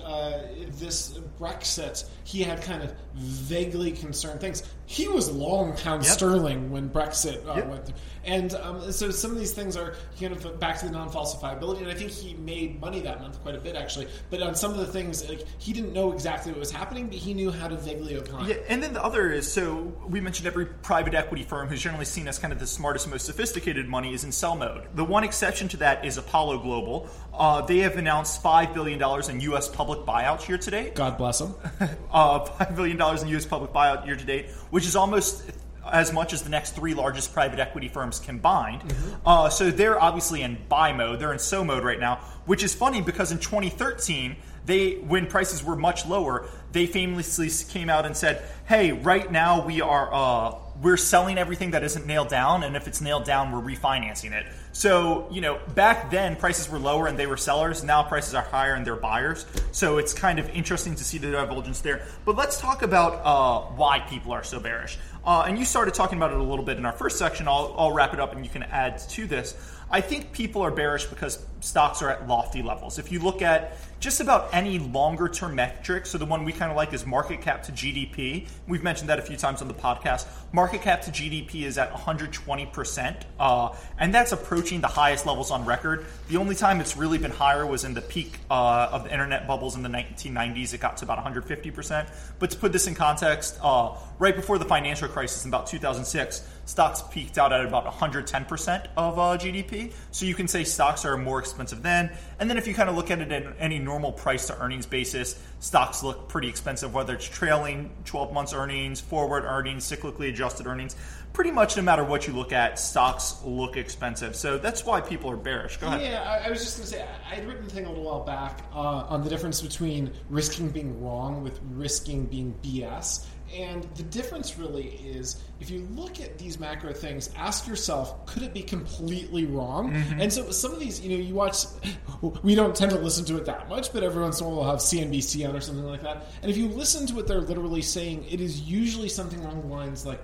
this 0.77 1.17
Brexit, 1.39 2.05
he 2.25 2.43
had 2.43 2.61
kind 2.61 2.83
of 2.83 2.93
vaguely 3.15 3.91
concerned 3.91 4.41
things. 4.41 4.63
He 4.85 5.07
was 5.07 5.31
long 5.31 5.75
pound 5.77 6.03
yep. 6.03 6.11
sterling 6.11 6.71
when 6.71 6.89
Brexit 6.89 7.45
yep. 7.55 7.67
went 7.67 7.85
through. 7.85 7.95
And 8.25 8.53
um, 8.55 8.91
so 8.91 9.11
some 9.11 9.31
of 9.31 9.37
these 9.37 9.53
things 9.53 9.77
are 9.77 9.95
kind 10.19 10.33
of 10.33 10.59
back 10.59 10.77
to 10.79 10.85
the 10.85 10.91
non-falsifiability, 10.91 11.79
and 11.79 11.87
I 11.87 11.93
think 11.93 12.11
he 12.11 12.33
made 12.33 12.79
money 12.81 12.99
that 13.01 13.21
month 13.21 13.41
quite 13.41 13.55
a 13.55 13.59
bit 13.59 13.75
actually. 13.75 14.07
But 14.29 14.41
on 14.41 14.55
some 14.55 14.71
of 14.71 14.77
the 14.77 14.85
things, 14.85 15.27
like 15.29 15.45
he 15.57 15.73
didn't 15.73 15.93
know 15.93 16.11
exactly 16.11 16.51
what 16.51 16.59
was 16.59 16.71
happening, 16.71 17.07
but 17.07 17.15
he 17.15 17.33
knew 17.33 17.49
how 17.49 17.67
to 17.67 17.77
vaguely 17.77 18.17
opine. 18.17 18.49
Yeah, 18.49 18.55
and 18.67 18.83
then 18.83 18.93
the 18.93 19.03
other 19.03 19.31
is 19.31 19.51
so 19.51 19.93
we 20.07 20.19
mentioned 20.19 20.47
every 20.47 20.65
private 20.65 21.13
equity 21.13 21.43
firm 21.43 21.69
who's 21.69 21.81
generally 21.81 22.05
seen 22.05 22.27
as 22.27 22.37
kind 22.37 22.51
of 22.51 22.59
the 22.59 22.67
smartest, 22.67 23.07
most 23.09 23.25
sophisticated 23.25 23.87
money 23.87 24.13
is 24.13 24.23
in 24.23 24.31
sell 24.49 24.57
mode. 24.57 24.87
The 24.95 25.03
one 25.03 25.23
exception 25.23 25.67
to 25.69 25.77
that 25.77 26.05
is 26.05 26.17
Apollo 26.17 26.59
Global. 26.59 27.09
Uh, 27.33 27.61
they 27.61 27.79
have 27.79 27.97
announced 27.97 28.41
five 28.41 28.73
billion 28.73 28.99
dollars 28.99 29.29
in 29.29 29.39
U.S. 29.41 29.67
public 29.67 29.99
buyouts 29.99 30.41
here 30.41 30.57
today. 30.57 30.91
God 30.93 31.17
bless 31.17 31.39
them. 31.39 31.55
uh, 32.11 32.45
five 32.45 32.75
billion 32.75 32.97
dollars 32.97 33.21
in 33.21 33.29
U.S. 33.29 33.45
public 33.45 33.71
buyout 33.71 34.05
year 34.05 34.15
to 34.15 34.25
date, 34.25 34.49
which 34.71 34.85
is 34.85 34.95
almost 34.95 35.51
as 35.91 36.13
much 36.13 36.33
as 36.33 36.43
the 36.43 36.49
next 36.49 36.71
three 36.71 36.93
largest 36.93 37.33
private 37.33 37.59
equity 37.59 37.87
firms 37.87 38.19
combined. 38.19 38.81
Mm-hmm. 38.81 39.15
Uh, 39.25 39.49
so 39.49 39.71
they're 39.71 39.99
obviously 39.99 40.41
in 40.41 40.57
buy 40.67 40.93
mode. 40.93 41.19
They're 41.19 41.33
in 41.33 41.39
so 41.39 41.63
mode 41.63 41.83
right 41.83 41.99
now, 41.99 42.17
which 42.45 42.63
is 42.63 42.73
funny 42.73 43.01
because 43.01 43.31
in 43.31 43.39
2013, 43.39 44.35
they 44.65 44.95
when 44.95 45.27
prices 45.27 45.63
were 45.63 45.75
much 45.75 46.05
lower, 46.05 46.47
they 46.71 46.85
famously 46.85 47.49
came 47.69 47.89
out 47.89 48.05
and 48.05 48.15
said, 48.15 48.43
"Hey, 48.67 48.91
right 48.91 49.31
now 49.31 49.65
we 49.65 49.81
are 49.81 50.13
uh, 50.13 50.55
we're 50.81 50.97
selling 50.97 51.37
everything 51.37 51.71
that 51.71 51.83
isn't 51.83 52.05
nailed 52.05 52.29
down, 52.29 52.63
and 52.63 52.75
if 52.75 52.87
it's 52.87 53.01
nailed 53.01 53.25
down, 53.25 53.51
we're 53.51 53.75
refinancing 53.75 54.31
it." 54.31 54.45
So 54.71 55.27
you 55.31 55.41
know, 55.41 55.59
back 55.75 56.11
then 56.11 56.35
prices 56.35 56.69
were 56.69 56.79
lower 56.79 57.07
and 57.07 57.17
they 57.17 57.27
were 57.27 57.37
sellers. 57.37 57.83
Now 57.83 58.03
prices 58.03 58.33
are 58.33 58.43
higher 58.43 58.75
and 58.75 58.85
they're 58.85 58.95
buyers. 58.95 59.45
So 59.71 59.97
it's 59.97 60.13
kind 60.13 60.39
of 60.39 60.49
interesting 60.49 60.95
to 60.95 61.03
see 61.03 61.17
the 61.17 61.31
divergence 61.31 61.81
there. 61.81 62.03
But 62.25 62.35
let's 62.35 62.59
talk 62.59 62.81
about 62.81 63.21
uh, 63.23 63.67
why 63.75 63.99
people 63.99 64.31
are 64.31 64.43
so 64.43 64.59
bearish. 64.59 64.97
Uh, 65.25 65.43
and 65.47 65.59
you 65.59 65.65
started 65.65 65.93
talking 65.93 66.17
about 66.17 66.31
it 66.31 66.37
a 66.37 66.43
little 66.43 66.63
bit 66.63 66.77
in 66.77 66.85
our 66.85 66.93
first 66.93 67.17
section. 67.17 67.47
I'll, 67.47 67.75
I'll 67.77 67.91
wrap 67.91 68.13
it 68.13 68.19
up 68.19 68.33
and 68.33 68.45
you 68.45 68.49
can 68.49 68.63
add 68.63 68.99
to 69.09 69.27
this. 69.27 69.55
I 69.91 70.01
think 70.01 70.31
people 70.31 70.61
are 70.61 70.71
bearish 70.71 71.05
because 71.05 71.43
stocks 71.61 72.01
are 72.01 72.09
at 72.09 72.27
lofty 72.27 72.61
levels. 72.61 72.99
If 72.99 73.11
you 73.11 73.19
look 73.19 73.41
at 73.41 73.75
just 73.99 74.21
about 74.21 74.49
any 74.53 74.79
longer 74.79 75.27
term 75.27 75.55
metric, 75.55 76.05
so 76.05 76.17
the 76.17 76.25
one 76.25 76.45
we 76.45 76.53
kind 76.53 76.71
of 76.71 76.77
like 76.77 76.93
is 76.93 77.05
market 77.05 77.41
cap 77.41 77.63
to 77.63 77.71
GDP. 77.71 78.47
We've 78.67 78.83
mentioned 78.83 79.09
that 79.09 79.19
a 79.19 79.21
few 79.21 79.35
times 79.35 79.61
on 79.61 79.67
the 79.67 79.73
podcast. 79.73 80.25
Market 80.53 80.81
cap 80.81 81.01
to 81.01 81.11
GDP 81.11 81.63
is 81.63 81.77
at 81.77 81.91
120%, 81.91 83.15
uh, 83.39 83.75
and 83.97 84.13
that's 84.13 84.31
approaching 84.31 84.79
the 84.79 84.87
highest 84.87 85.25
levels 85.25 85.51
on 85.51 85.65
record. 85.65 86.05
The 86.29 86.37
only 86.37 86.55
time 86.55 86.79
it's 86.79 86.95
really 86.95 87.17
been 87.17 87.31
higher 87.31 87.65
was 87.65 87.83
in 87.83 87.93
the 87.93 88.01
peak 88.01 88.39
uh, 88.49 88.89
of 88.91 89.03
the 89.03 89.11
internet 89.11 89.47
bubbles 89.47 89.75
in 89.75 89.83
the 89.83 89.89
1990s. 89.89 90.73
It 90.73 90.79
got 90.79 90.97
to 90.97 91.05
about 91.05 91.23
150%. 91.23 92.07
But 92.39 92.51
to 92.51 92.57
put 92.57 92.71
this 92.71 92.87
in 92.87 92.95
context, 92.95 93.59
uh, 93.61 93.95
right 94.17 94.35
before 94.35 94.57
the 94.57 94.65
financial 94.65 95.09
crisis 95.09 95.43
in 95.43 95.49
about 95.49 95.67
2006, 95.67 96.47
stocks 96.69 97.01
peaked 97.09 97.39
out 97.39 97.51
at 97.51 97.65
about 97.65 97.85
110% 97.85 98.87
of 98.95 99.17
uh, 99.17 99.37
GDP. 99.39 99.91
So 100.11 100.25
you 100.25 100.35
can 100.35 100.47
say 100.47 100.63
stocks 100.63 101.03
are 101.03 101.17
more 101.17 101.39
expensive 101.39 101.81
then. 101.81 102.11
And 102.39 102.47
then 102.47 102.57
if 102.57 102.67
you 102.67 102.75
kind 102.75 102.89
of 102.89 102.95
look 102.95 103.09
at 103.09 103.19
it 103.19 103.31
in 103.31 103.53
any 103.57 103.79
normal 103.79 104.11
price 104.11 104.45
to 104.47 104.61
earnings 104.61 104.85
basis, 104.85 105.41
stocks 105.59 106.03
look 106.03 106.29
pretty 106.29 106.47
expensive, 106.47 106.93
whether 106.93 107.15
it's 107.15 107.27
trailing 107.27 107.89
12 108.05 108.31
months 108.33 108.53
earnings, 108.53 109.01
forward 109.01 109.45
earnings, 109.45 109.83
cyclically 109.89 110.29
adjusted 110.29 110.67
earnings. 110.67 110.95
Pretty 111.33 111.51
much 111.51 111.75
no 111.75 111.81
matter 111.81 112.03
what 112.03 112.27
you 112.27 112.33
look 112.33 112.53
at, 112.53 112.77
stocks 112.77 113.41
look 113.43 113.75
expensive. 113.75 114.35
So 114.35 114.59
that's 114.59 114.85
why 114.85 115.01
people 115.01 115.31
are 115.31 115.37
bearish. 115.37 115.77
Go 115.77 115.87
ahead. 115.87 116.01
Yeah, 116.01 116.21
I, 116.21 116.47
I 116.47 116.49
was 116.51 116.63
just 116.63 116.77
going 116.77 116.87
to 116.87 116.95
say, 116.95 117.01
I 117.31 117.35
had 117.35 117.47
written 117.47 117.65
a 117.65 117.69
thing 117.69 117.85
a 117.85 117.89
little 117.89 118.03
while 118.03 118.23
back 118.23 118.61
uh, 118.73 118.77
on 119.09 119.23
the 119.23 119.29
difference 119.29 119.59
between 119.61 120.11
risking 120.29 120.69
being 120.69 121.03
wrong 121.03 121.43
with 121.43 121.59
risking 121.71 122.25
being 122.25 122.53
BS. 122.63 123.25
And 123.55 123.83
the 123.95 124.03
difference 124.03 124.57
really 124.57 124.87
is 124.87 125.41
if 125.59 125.69
you 125.69 125.87
look 125.91 126.19
at 126.21 126.37
these 126.37 126.59
macro 126.59 126.93
things, 126.93 127.29
ask 127.35 127.67
yourself, 127.67 128.25
could 128.25 128.43
it 128.43 128.53
be 128.53 128.61
completely 128.61 129.45
wrong? 129.45 129.91
Mm-hmm. 129.91 130.21
And 130.21 130.31
so 130.31 130.51
some 130.51 130.71
of 130.71 130.79
these, 130.79 131.01
you 131.01 131.09
know, 131.09 131.23
you 131.23 131.33
watch, 131.33 131.65
we 132.43 132.55
don't 132.55 132.75
tend 132.75 132.91
to 132.91 132.99
listen 132.99 133.25
to 133.25 133.37
it 133.37 133.45
that 133.45 133.69
much, 133.69 133.91
but 133.91 134.03
every 134.03 134.21
once 134.21 134.39
in 134.39 134.45
a 134.45 134.49
while 134.49 134.59
we'll 134.59 134.69
have 134.69 134.79
CNBC 134.79 135.47
on 135.47 135.55
or 135.55 135.61
something 135.61 135.85
like 135.85 136.01
that. 136.03 136.27
And 136.41 136.51
if 136.51 136.57
you 136.57 136.67
listen 136.67 137.07
to 137.07 137.15
what 137.15 137.27
they're 137.27 137.41
literally 137.41 137.81
saying, 137.81 138.25
it 138.29 138.41
is 138.41 138.61
usually 138.61 139.09
something 139.09 139.39
along 139.39 139.61
the 139.61 139.67
lines 139.67 140.05
like, 140.05 140.21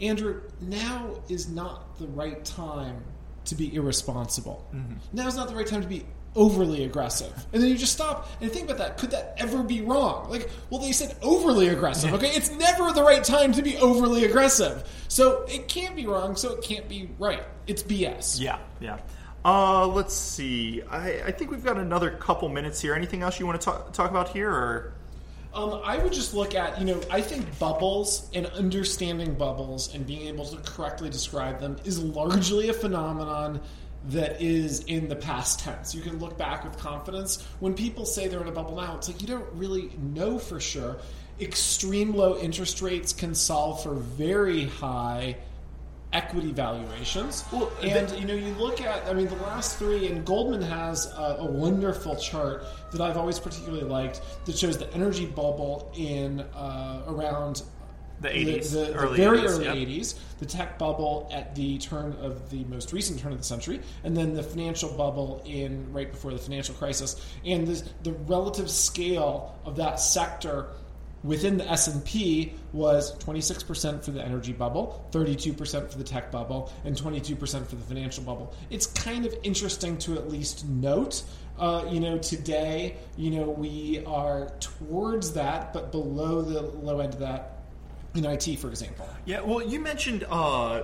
Andrew, 0.00 0.42
now 0.60 1.14
is 1.28 1.48
not 1.48 1.98
the 1.98 2.06
right 2.08 2.44
time 2.44 3.02
to 3.46 3.54
be 3.54 3.74
irresponsible. 3.74 4.68
Mm-hmm. 4.74 4.94
Now 5.12 5.26
is 5.26 5.36
not 5.36 5.48
the 5.48 5.54
right 5.54 5.66
time 5.66 5.82
to 5.82 5.88
be 5.88 6.04
overly 6.36 6.84
aggressive. 6.84 7.32
And 7.52 7.62
then 7.62 7.70
you 7.70 7.76
just 7.76 7.92
stop 7.92 8.28
and 8.40 8.50
think 8.52 8.66
about 8.66 8.78
that. 8.78 8.98
Could 8.98 9.10
that 9.10 9.34
ever 9.38 9.62
be 9.62 9.80
wrong? 9.80 10.30
Like, 10.30 10.50
well, 10.70 10.80
they 10.80 10.92
said 10.92 11.16
overly 11.22 11.68
aggressive. 11.68 12.12
Okay, 12.14 12.28
it's 12.28 12.50
never 12.52 12.92
the 12.92 13.02
right 13.02 13.24
time 13.24 13.52
to 13.52 13.62
be 13.62 13.76
overly 13.78 14.24
aggressive. 14.24 14.88
So 15.08 15.44
it 15.48 15.66
can't 15.68 15.96
be 15.96 16.06
wrong, 16.06 16.36
so 16.36 16.52
it 16.52 16.62
can't 16.62 16.88
be 16.88 17.10
right. 17.18 17.42
It's 17.66 17.82
BS. 17.82 18.40
Yeah, 18.40 18.58
yeah. 18.80 18.98
Uh, 19.44 19.86
let's 19.86 20.14
see. 20.14 20.82
I, 20.90 21.22
I 21.26 21.30
think 21.30 21.50
we've 21.50 21.64
got 21.64 21.78
another 21.78 22.10
couple 22.10 22.48
minutes 22.48 22.80
here. 22.80 22.94
Anything 22.94 23.22
else 23.22 23.40
you 23.40 23.46
want 23.46 23.60
to 23.60 23.64
talk, 23.64 23.92
talk 23.92 24.10
about 24.10 24.28
here, 24.28 24.50
or? 24.50 24.92
Um, 25.54 25.80
I 25.84 25.96
would 25.96 26.12
just 26.12 26.34
look 26.34 26.54
at, 26.54 26.78
you 26.78 26.84
know, 26.84 27.00
I 27.10 27.22
think 27.22 27.58
bubbles 27.58 28.28
and 28.34 28.44
understanding 28.46 29.34
bubbles 29.34 29.94
and 29.94 30.06
being 30.06 30.26
able 30.26 30.44
to 30.46 30.56
correctly 30.70 31.08
describe 31.08 31.60
them 31.60 31.78
is 31.84 31.98
largely 31.98 32.68
a 32.68 32.74
phenomenon 32.74 33.60
that 34.08 34.40
is 34.40 34.80
in 34.84 35.08
the 35.08 35.16
past 35.16 35.60
tense. 35.60 35.94
You 35.94 36.02
can 36.02 36.18
look 36.18 36.38
back 36.38 36.64
with 36.64 36.78
confidence. 36.78 37.42
When 37.60 37.74
people 37.74 38.04
say 38.06 38.28
they're 38.28 38.42
in 38.42 38.48
a 38.48 38.52
bubble 38.52 38.76
now, 38.76 38.96
it's 38.96 39.08
like 39.08 39.20
you 39.20 39.28
don't 39.28 39.52
really 39.54 39.90
know 39.98 40.38
for 40.38 40.60
sure. 40.60 40.98
Extreme 41.40 42.14
low 42.14 42.38
interest 42.38 42.80
rates 42.80 43.12
can 43.12 43.34
solve 43.34 43.82
for 43.82 43.94
very 43.94 44.64
high 44.66 45.36
equity 46.12 46.52
valuations. 46.52 47.44
Well, 47.52 47.70
and 47.82 48.10
you 48.18 48.26
know, 48.26 48.34
you 48.34 48.54
look 48.54 48.80
at, 48.80 49.06
I 49.06 49.12
mean, 49.12 49.26
the 49.26 49.34
last 49.36 49.78
three, 49.78 50.06
and 50.06 50.24
Goldman 50.24 50.62
has 50.62 51.06
a, 51.06 51.36
a, 51.40 51.44
wonderful 51.44 52.16
chart 52.16 52.64
that 52.92 53.00
I've 53.00 53.16
always 53.16 53.38
particularly 53.38 53.84
liked 53.84 54.22
that 54.46 54.56
shows 54.56 54.78
the 54.78 54.92
energy 54.94 55.26
bubble 55.26 55.92
in 55.96 56.40
uh, 56.40 57.02
around 57.08 57.62
the 58.20 58.28
80s, 58.28 58.72
the, 58.72 58.78
the, 58.78 59.08
the 59.08 59.16
very 59.16 59.38
80s, 59.38 59.48
early 59.48 59.64
yep. 59.64 59.74
80s, 59.74 60.14
the 60.38 60.46
tech 60.46 60.78
bubble 60.78 61.28
at 61.32 61.54
the 61.54 61.78
turn 61.78 62.12
of 62.20 62.50
the 62.50 62.64
most 62.64 62.92
recent 62.92 63.20
turn 63.20 63.32
of 63.32 63.38
the 63.38 63.44
century, 63.44 63.80
and 64.04 64.16
then 64.16 64.34
the 64.34 64.42
financial 64.42 64.90
bubble 64.90 65.42
in 65.44 65.92
right 65.92 66.10
before 66.10 66.32
the 66.32 66.38
financial 66.38 66.74
crisis, 66.74 67.24
and 67.44 67.66
the, 67.66 67.82
the 68.02 68.12
relative 68.12 68.70
scale 68.70 69.54
of 69.64 69.76
that 69.76 70.00
sector 70.00 70.68
within 71.24 71.56
the 71.56 71.68
S&P 71.68 72.52
was 72.72 73.16
26% 73.18 74.04
for 74.04 74.12
the 74.12 74.22
energy 74.22 74.52
bubble, 74.52 75.04
32% 75.10 75.90
for 75.90 75.98
the 75.98 76.04
tech 76.04 76.30
bubble, 76.30 76.72
and 76.84 76.94
22% 76.94 77.66
for 77.66 77.74
the 77.74 77.82
financial 77.82 78.22
bubble. 78.22 78.54
It's 78.70 78.86
kind 78.86 79.26
of 79.26 79.34
interesting 79.42 79.98
to 79.98 80.14
at 80.14 80.30
least 80.30 80.66
note 80.66 81.24
uh, 81.58 81.86
you 81.90 82.00
know, 82.00 82.18
today, 82.18 82.96
you 83.16 83.30
know, 83.30 83.44
we 83.44 84.02
are 84.06 84.50
towards 84.60 85.32
that, 85.32 85.72
but 85.72 85.90
below 85.90 86.42
the 86.42 86.60
low 86.60 87.00
end 87.00 87.14
of 87.14 87.20
that 87.20 87.55
in 88.16 88.24
IT, 88.24 88.58
for 88.58 88.68
example. 88.68 89.08
Yeah, 89.24 89.40
well, 89.40 89.62
you 89.62 89.80
mentioned 89.80 90.24
uh, 90.28 90.82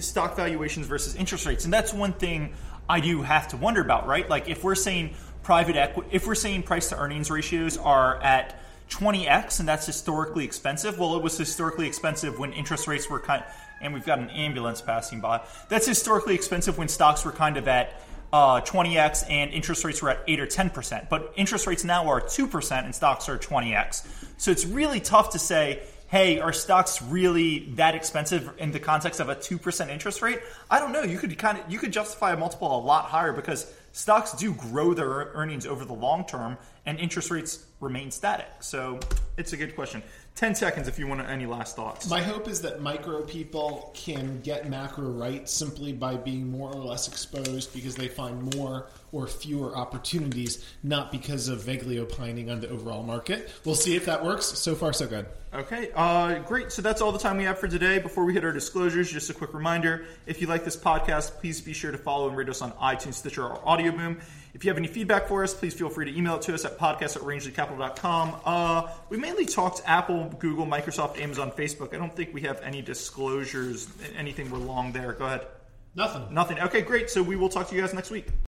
stock 0.00 0.36
valuations 0.36 0.86
versus 0.86 1.14
interest 1.16 1.46
rates, 1.46 1.64
and 1.64 1.72
that's 1.72 1.92
one 1.92 2.12
thing 2.12 2.54
I 2.88 3.00
do 3.00 3.22
have 3.22 3.48
to 3.48 3.56
wonder 3.56 3.80
about, 3.80 4.06
right? 4.06 4.28
Like 4.28 4.48
if 4.48 4.64
we're 4.64 4.74
saying 4.74 5.14
private 5.42 5.76
equity, 5.76 6.08
if 6.12 6.26
we're 6.26 6.34
saying 6.34 6.64
price 6.64 6.88
to 6.90 6.98
earnings 6.98 7.30
ratios 7.30 7.78
are 7.78 8.20
at 8.22 8.60
20x 8.90 9.60
and 9.60 9.68
that's 9.68 9.86
historically 9.86 10.44
expensive, 10.44 10.98
well, 10.98 11.16
it 11.16 11.22
was 11.22 11.38
historically 11.38 11.86
expensive 11.86 12.38
when 12.38 12.52
interest 12.52 12.88
rates 12.88 13.08
were 13.08 13.20
kind, 13.20 13.44
and 13.80 13.94
we've 13.94 14.04
got 14.04 14.18
an 14.18 14.30
ambulance 14.30 14.80
passing 14.80 15.20
by. 15.20 15.40
That's 15.68 15.86
historically 15.86 16.34
expensive 16.34 16.78
when 16.78 16.88
stocks 16.88 17.24
were 17.24 17.32
kind 17.32 17.56
of 17.56 17.68
at 17.68 18.02
uh, 18.32 18.60
20x 18.60 19.28
and 19.28 19.52
interest 19.52 19.84
rates 19.84 20.02
were 20.02 20.10
at 20.10 20.20
8 20.26 20.40
or 20.40 20.46
10%. 20.46 21.08
But 21.08 21.32
interest 21.36 21.66
rates 21.66 21.84
now 21.84 22.08
are 22.08 22.20
2% 22.20 22.84
and 22.84 22.94
stocks 22.94 23.28
are 23.28 23.38
20x. 23.38 24.06
So 24.36 24.50
it's 24.50 24.66
really 24.66 25.00
tough 25.00 25.30
to 25.30 25.38
say, 25.38 25.82
hey, 26.10 26.40
are 26.40 26.52
stocks 26.52 27.00
really 27.00 27.60
that 27.76 27.94
expensive 27.94 28.50
in 28.58 28.72
the 28.72 28.80
context 28.80 29.20
of 29.20 29.28
a 29.28 29.36
2% 29.36 29.88
interest 29.88 30.20
rate? 30.22 30.40
I 30.68 30.80
don't 30.80 30.92
know. 30.92 31.02
You 31.02 31.16
could 31.16 31.38
kind 31.38 31.56
of 31.58 31.70
you 31.70 31.78
could 31.78 31.92
justify 31.92 32.32
a 32.32 32.36
multiple 32.36 32.76
a 32.76 32.82
lot 32.82 33.04
higher 33.04 33.32
because 33.32 33.72
stocks 33.92 34.32
do 34.32 34.52
grow 34.52 34.92
their 34.92 35.30
earnings 35.34 35.66
over 35.66 35.84
the 35.84 35.92
long 35.92 36.26
term 36.26 36.58
and 36.84 36.98
interest 36.98 37.30
rates 37.30 37.64
remain 37.78 38.10
static. 38.10 38.48
So 38.58 38.98
it's 39.36 39.52
a 39.52 39.56
good 39.56 39.76
question. 39.76 40.02
10 40.36 40.54
seconds 40.54 40.88
if 40.88 40.98
you 40.98 41.06
want 41.06 41.20
any 41.28 41.44
last 41.44 41.76
thoughts. 41.76 42.08
My 42.08 42.22
hope 42.22 42.48
is 42.48 42.62
that 42.62 42.80
micro 42.80 43.22
people 43.22 43.90
can 43.94 44.40
get 44.40 44.70
macro 44.70 45.04
right 45.04 45.46
simply 45.48 45.92
by 45.92 46.16
being 46.16 46.50
more 46.50 46.72
or 46.72 46.82
less 46.82 47.08
exposed 47.08 47.74
because 47.74 47.94
they 47.94 48.08
find 48.08 48.54
more 48.54 48.86
or 49.12 49.26
fewer 49.26 49.76
opportunities, 49.76 50.64
not 50.82 51.12
because 51.12 51.48
of 51.48 51.62
vaguely 51.62 51.98
opining 51.98 52.50
on 52.50 52.60
the 52.60 52.70
overall 52.70 53.02
market. 53.02 53.50
We'll 53.64 53.74
see 53.74 53.96
if 53.96 54.06
that 54.06 54.24
works. 54.24 54.46
So 54.46 54.74
far, 54.74 54.92
so 54.92 55.06
good. 55.06 55.26
Okay, 55.52 55.90
uh, 55.94 56.38
great. 56.40 56.70
So 56.70 56.80
that's 56.80 57.02
all 57.02 57.10
the 57.10 57.18
time 57.18 57.36
we 57.36 57.44
have 57.44 57.58
for 57.58 57.66
today. 57.66 57.98
Before 57.98 58.24
we 58.24 58.32
hit 58.32 58.44
our 58.44 58.52
disclosures, 58.52 59.10
just 59.10 59.30
a 59.30 59.34
quick 59.34 59.52
reminder 59.52 60.06
if 60.24 60.40
you 60.40 60.46
like 60.46 60.64
this 60.64 60.76
podcast, 60.76 61.32
please 61.40 61.60
be 61.60 61.72
sure 61.72 61.90
to 61.90 61.98
follow 61.98 62.28
and 62.28 62.36
rate 62.36 62.48
us 62.48 62.62
on 62.62 62.70
iTunes, 62.72 63.14
Stitcher, 63.14 63.44
or 63.44 63.68
Audio 63.68 63.90
Boom. 63.90 64.20
If 64.52 64.64
you 64.64 64.70
have 64.70 64.78
any 64.78 64.88
feedback 64.88 65.28
for 65.28 65.44
us, 65.44 65.54
please 65.54 65.74
feel 65.74 65.88
free 65.88 66.10
to 66.10 66.16
email 66.16 66.36
it 66.36 66.42
to 66.42 66.54
us 66.54 66.64
at 66.64 66.78
podcast 66.78 67.16
at 67.16 67.22
rangeleycapital.com. 67.22 68.40
Uh, 68.44 68.88
we 69.08 69.16
mainly 69.16 69.46
talked 69.46 69.82
Apple, 69.86 70.24
Google, 70.38 70.66
Microsoft, 70.66 71.20
Amazon, 71.20 71.52
Facebook. 71.52 71.94
I 71.94 71.98
don't 71.98 72.14
think 72.14 72.34
we 72.34 72.40
have 72.42 72.60
any 72.62 72.82
disclosures, 72.82 73.88
anything 74.16 74.50
we're 74.50 74.58
long 74.58 74.92
there. 74.92 75.12
Go 75.12 75.26
ahead. 75.26 75.46
Nothing. 75.94 76.32
Nothing. 76.32 76.58
Okay, 76.60 76.82
great. 76.82 77.10
So 77.10 77.22
we 77.22 77.36
will 77.36 77.48
talk 77.48 77.68
to 77.68 77.74
you 77.74 77.80
guys 77.80 77.94
next 77.94 78.10
week. 78.10 78.30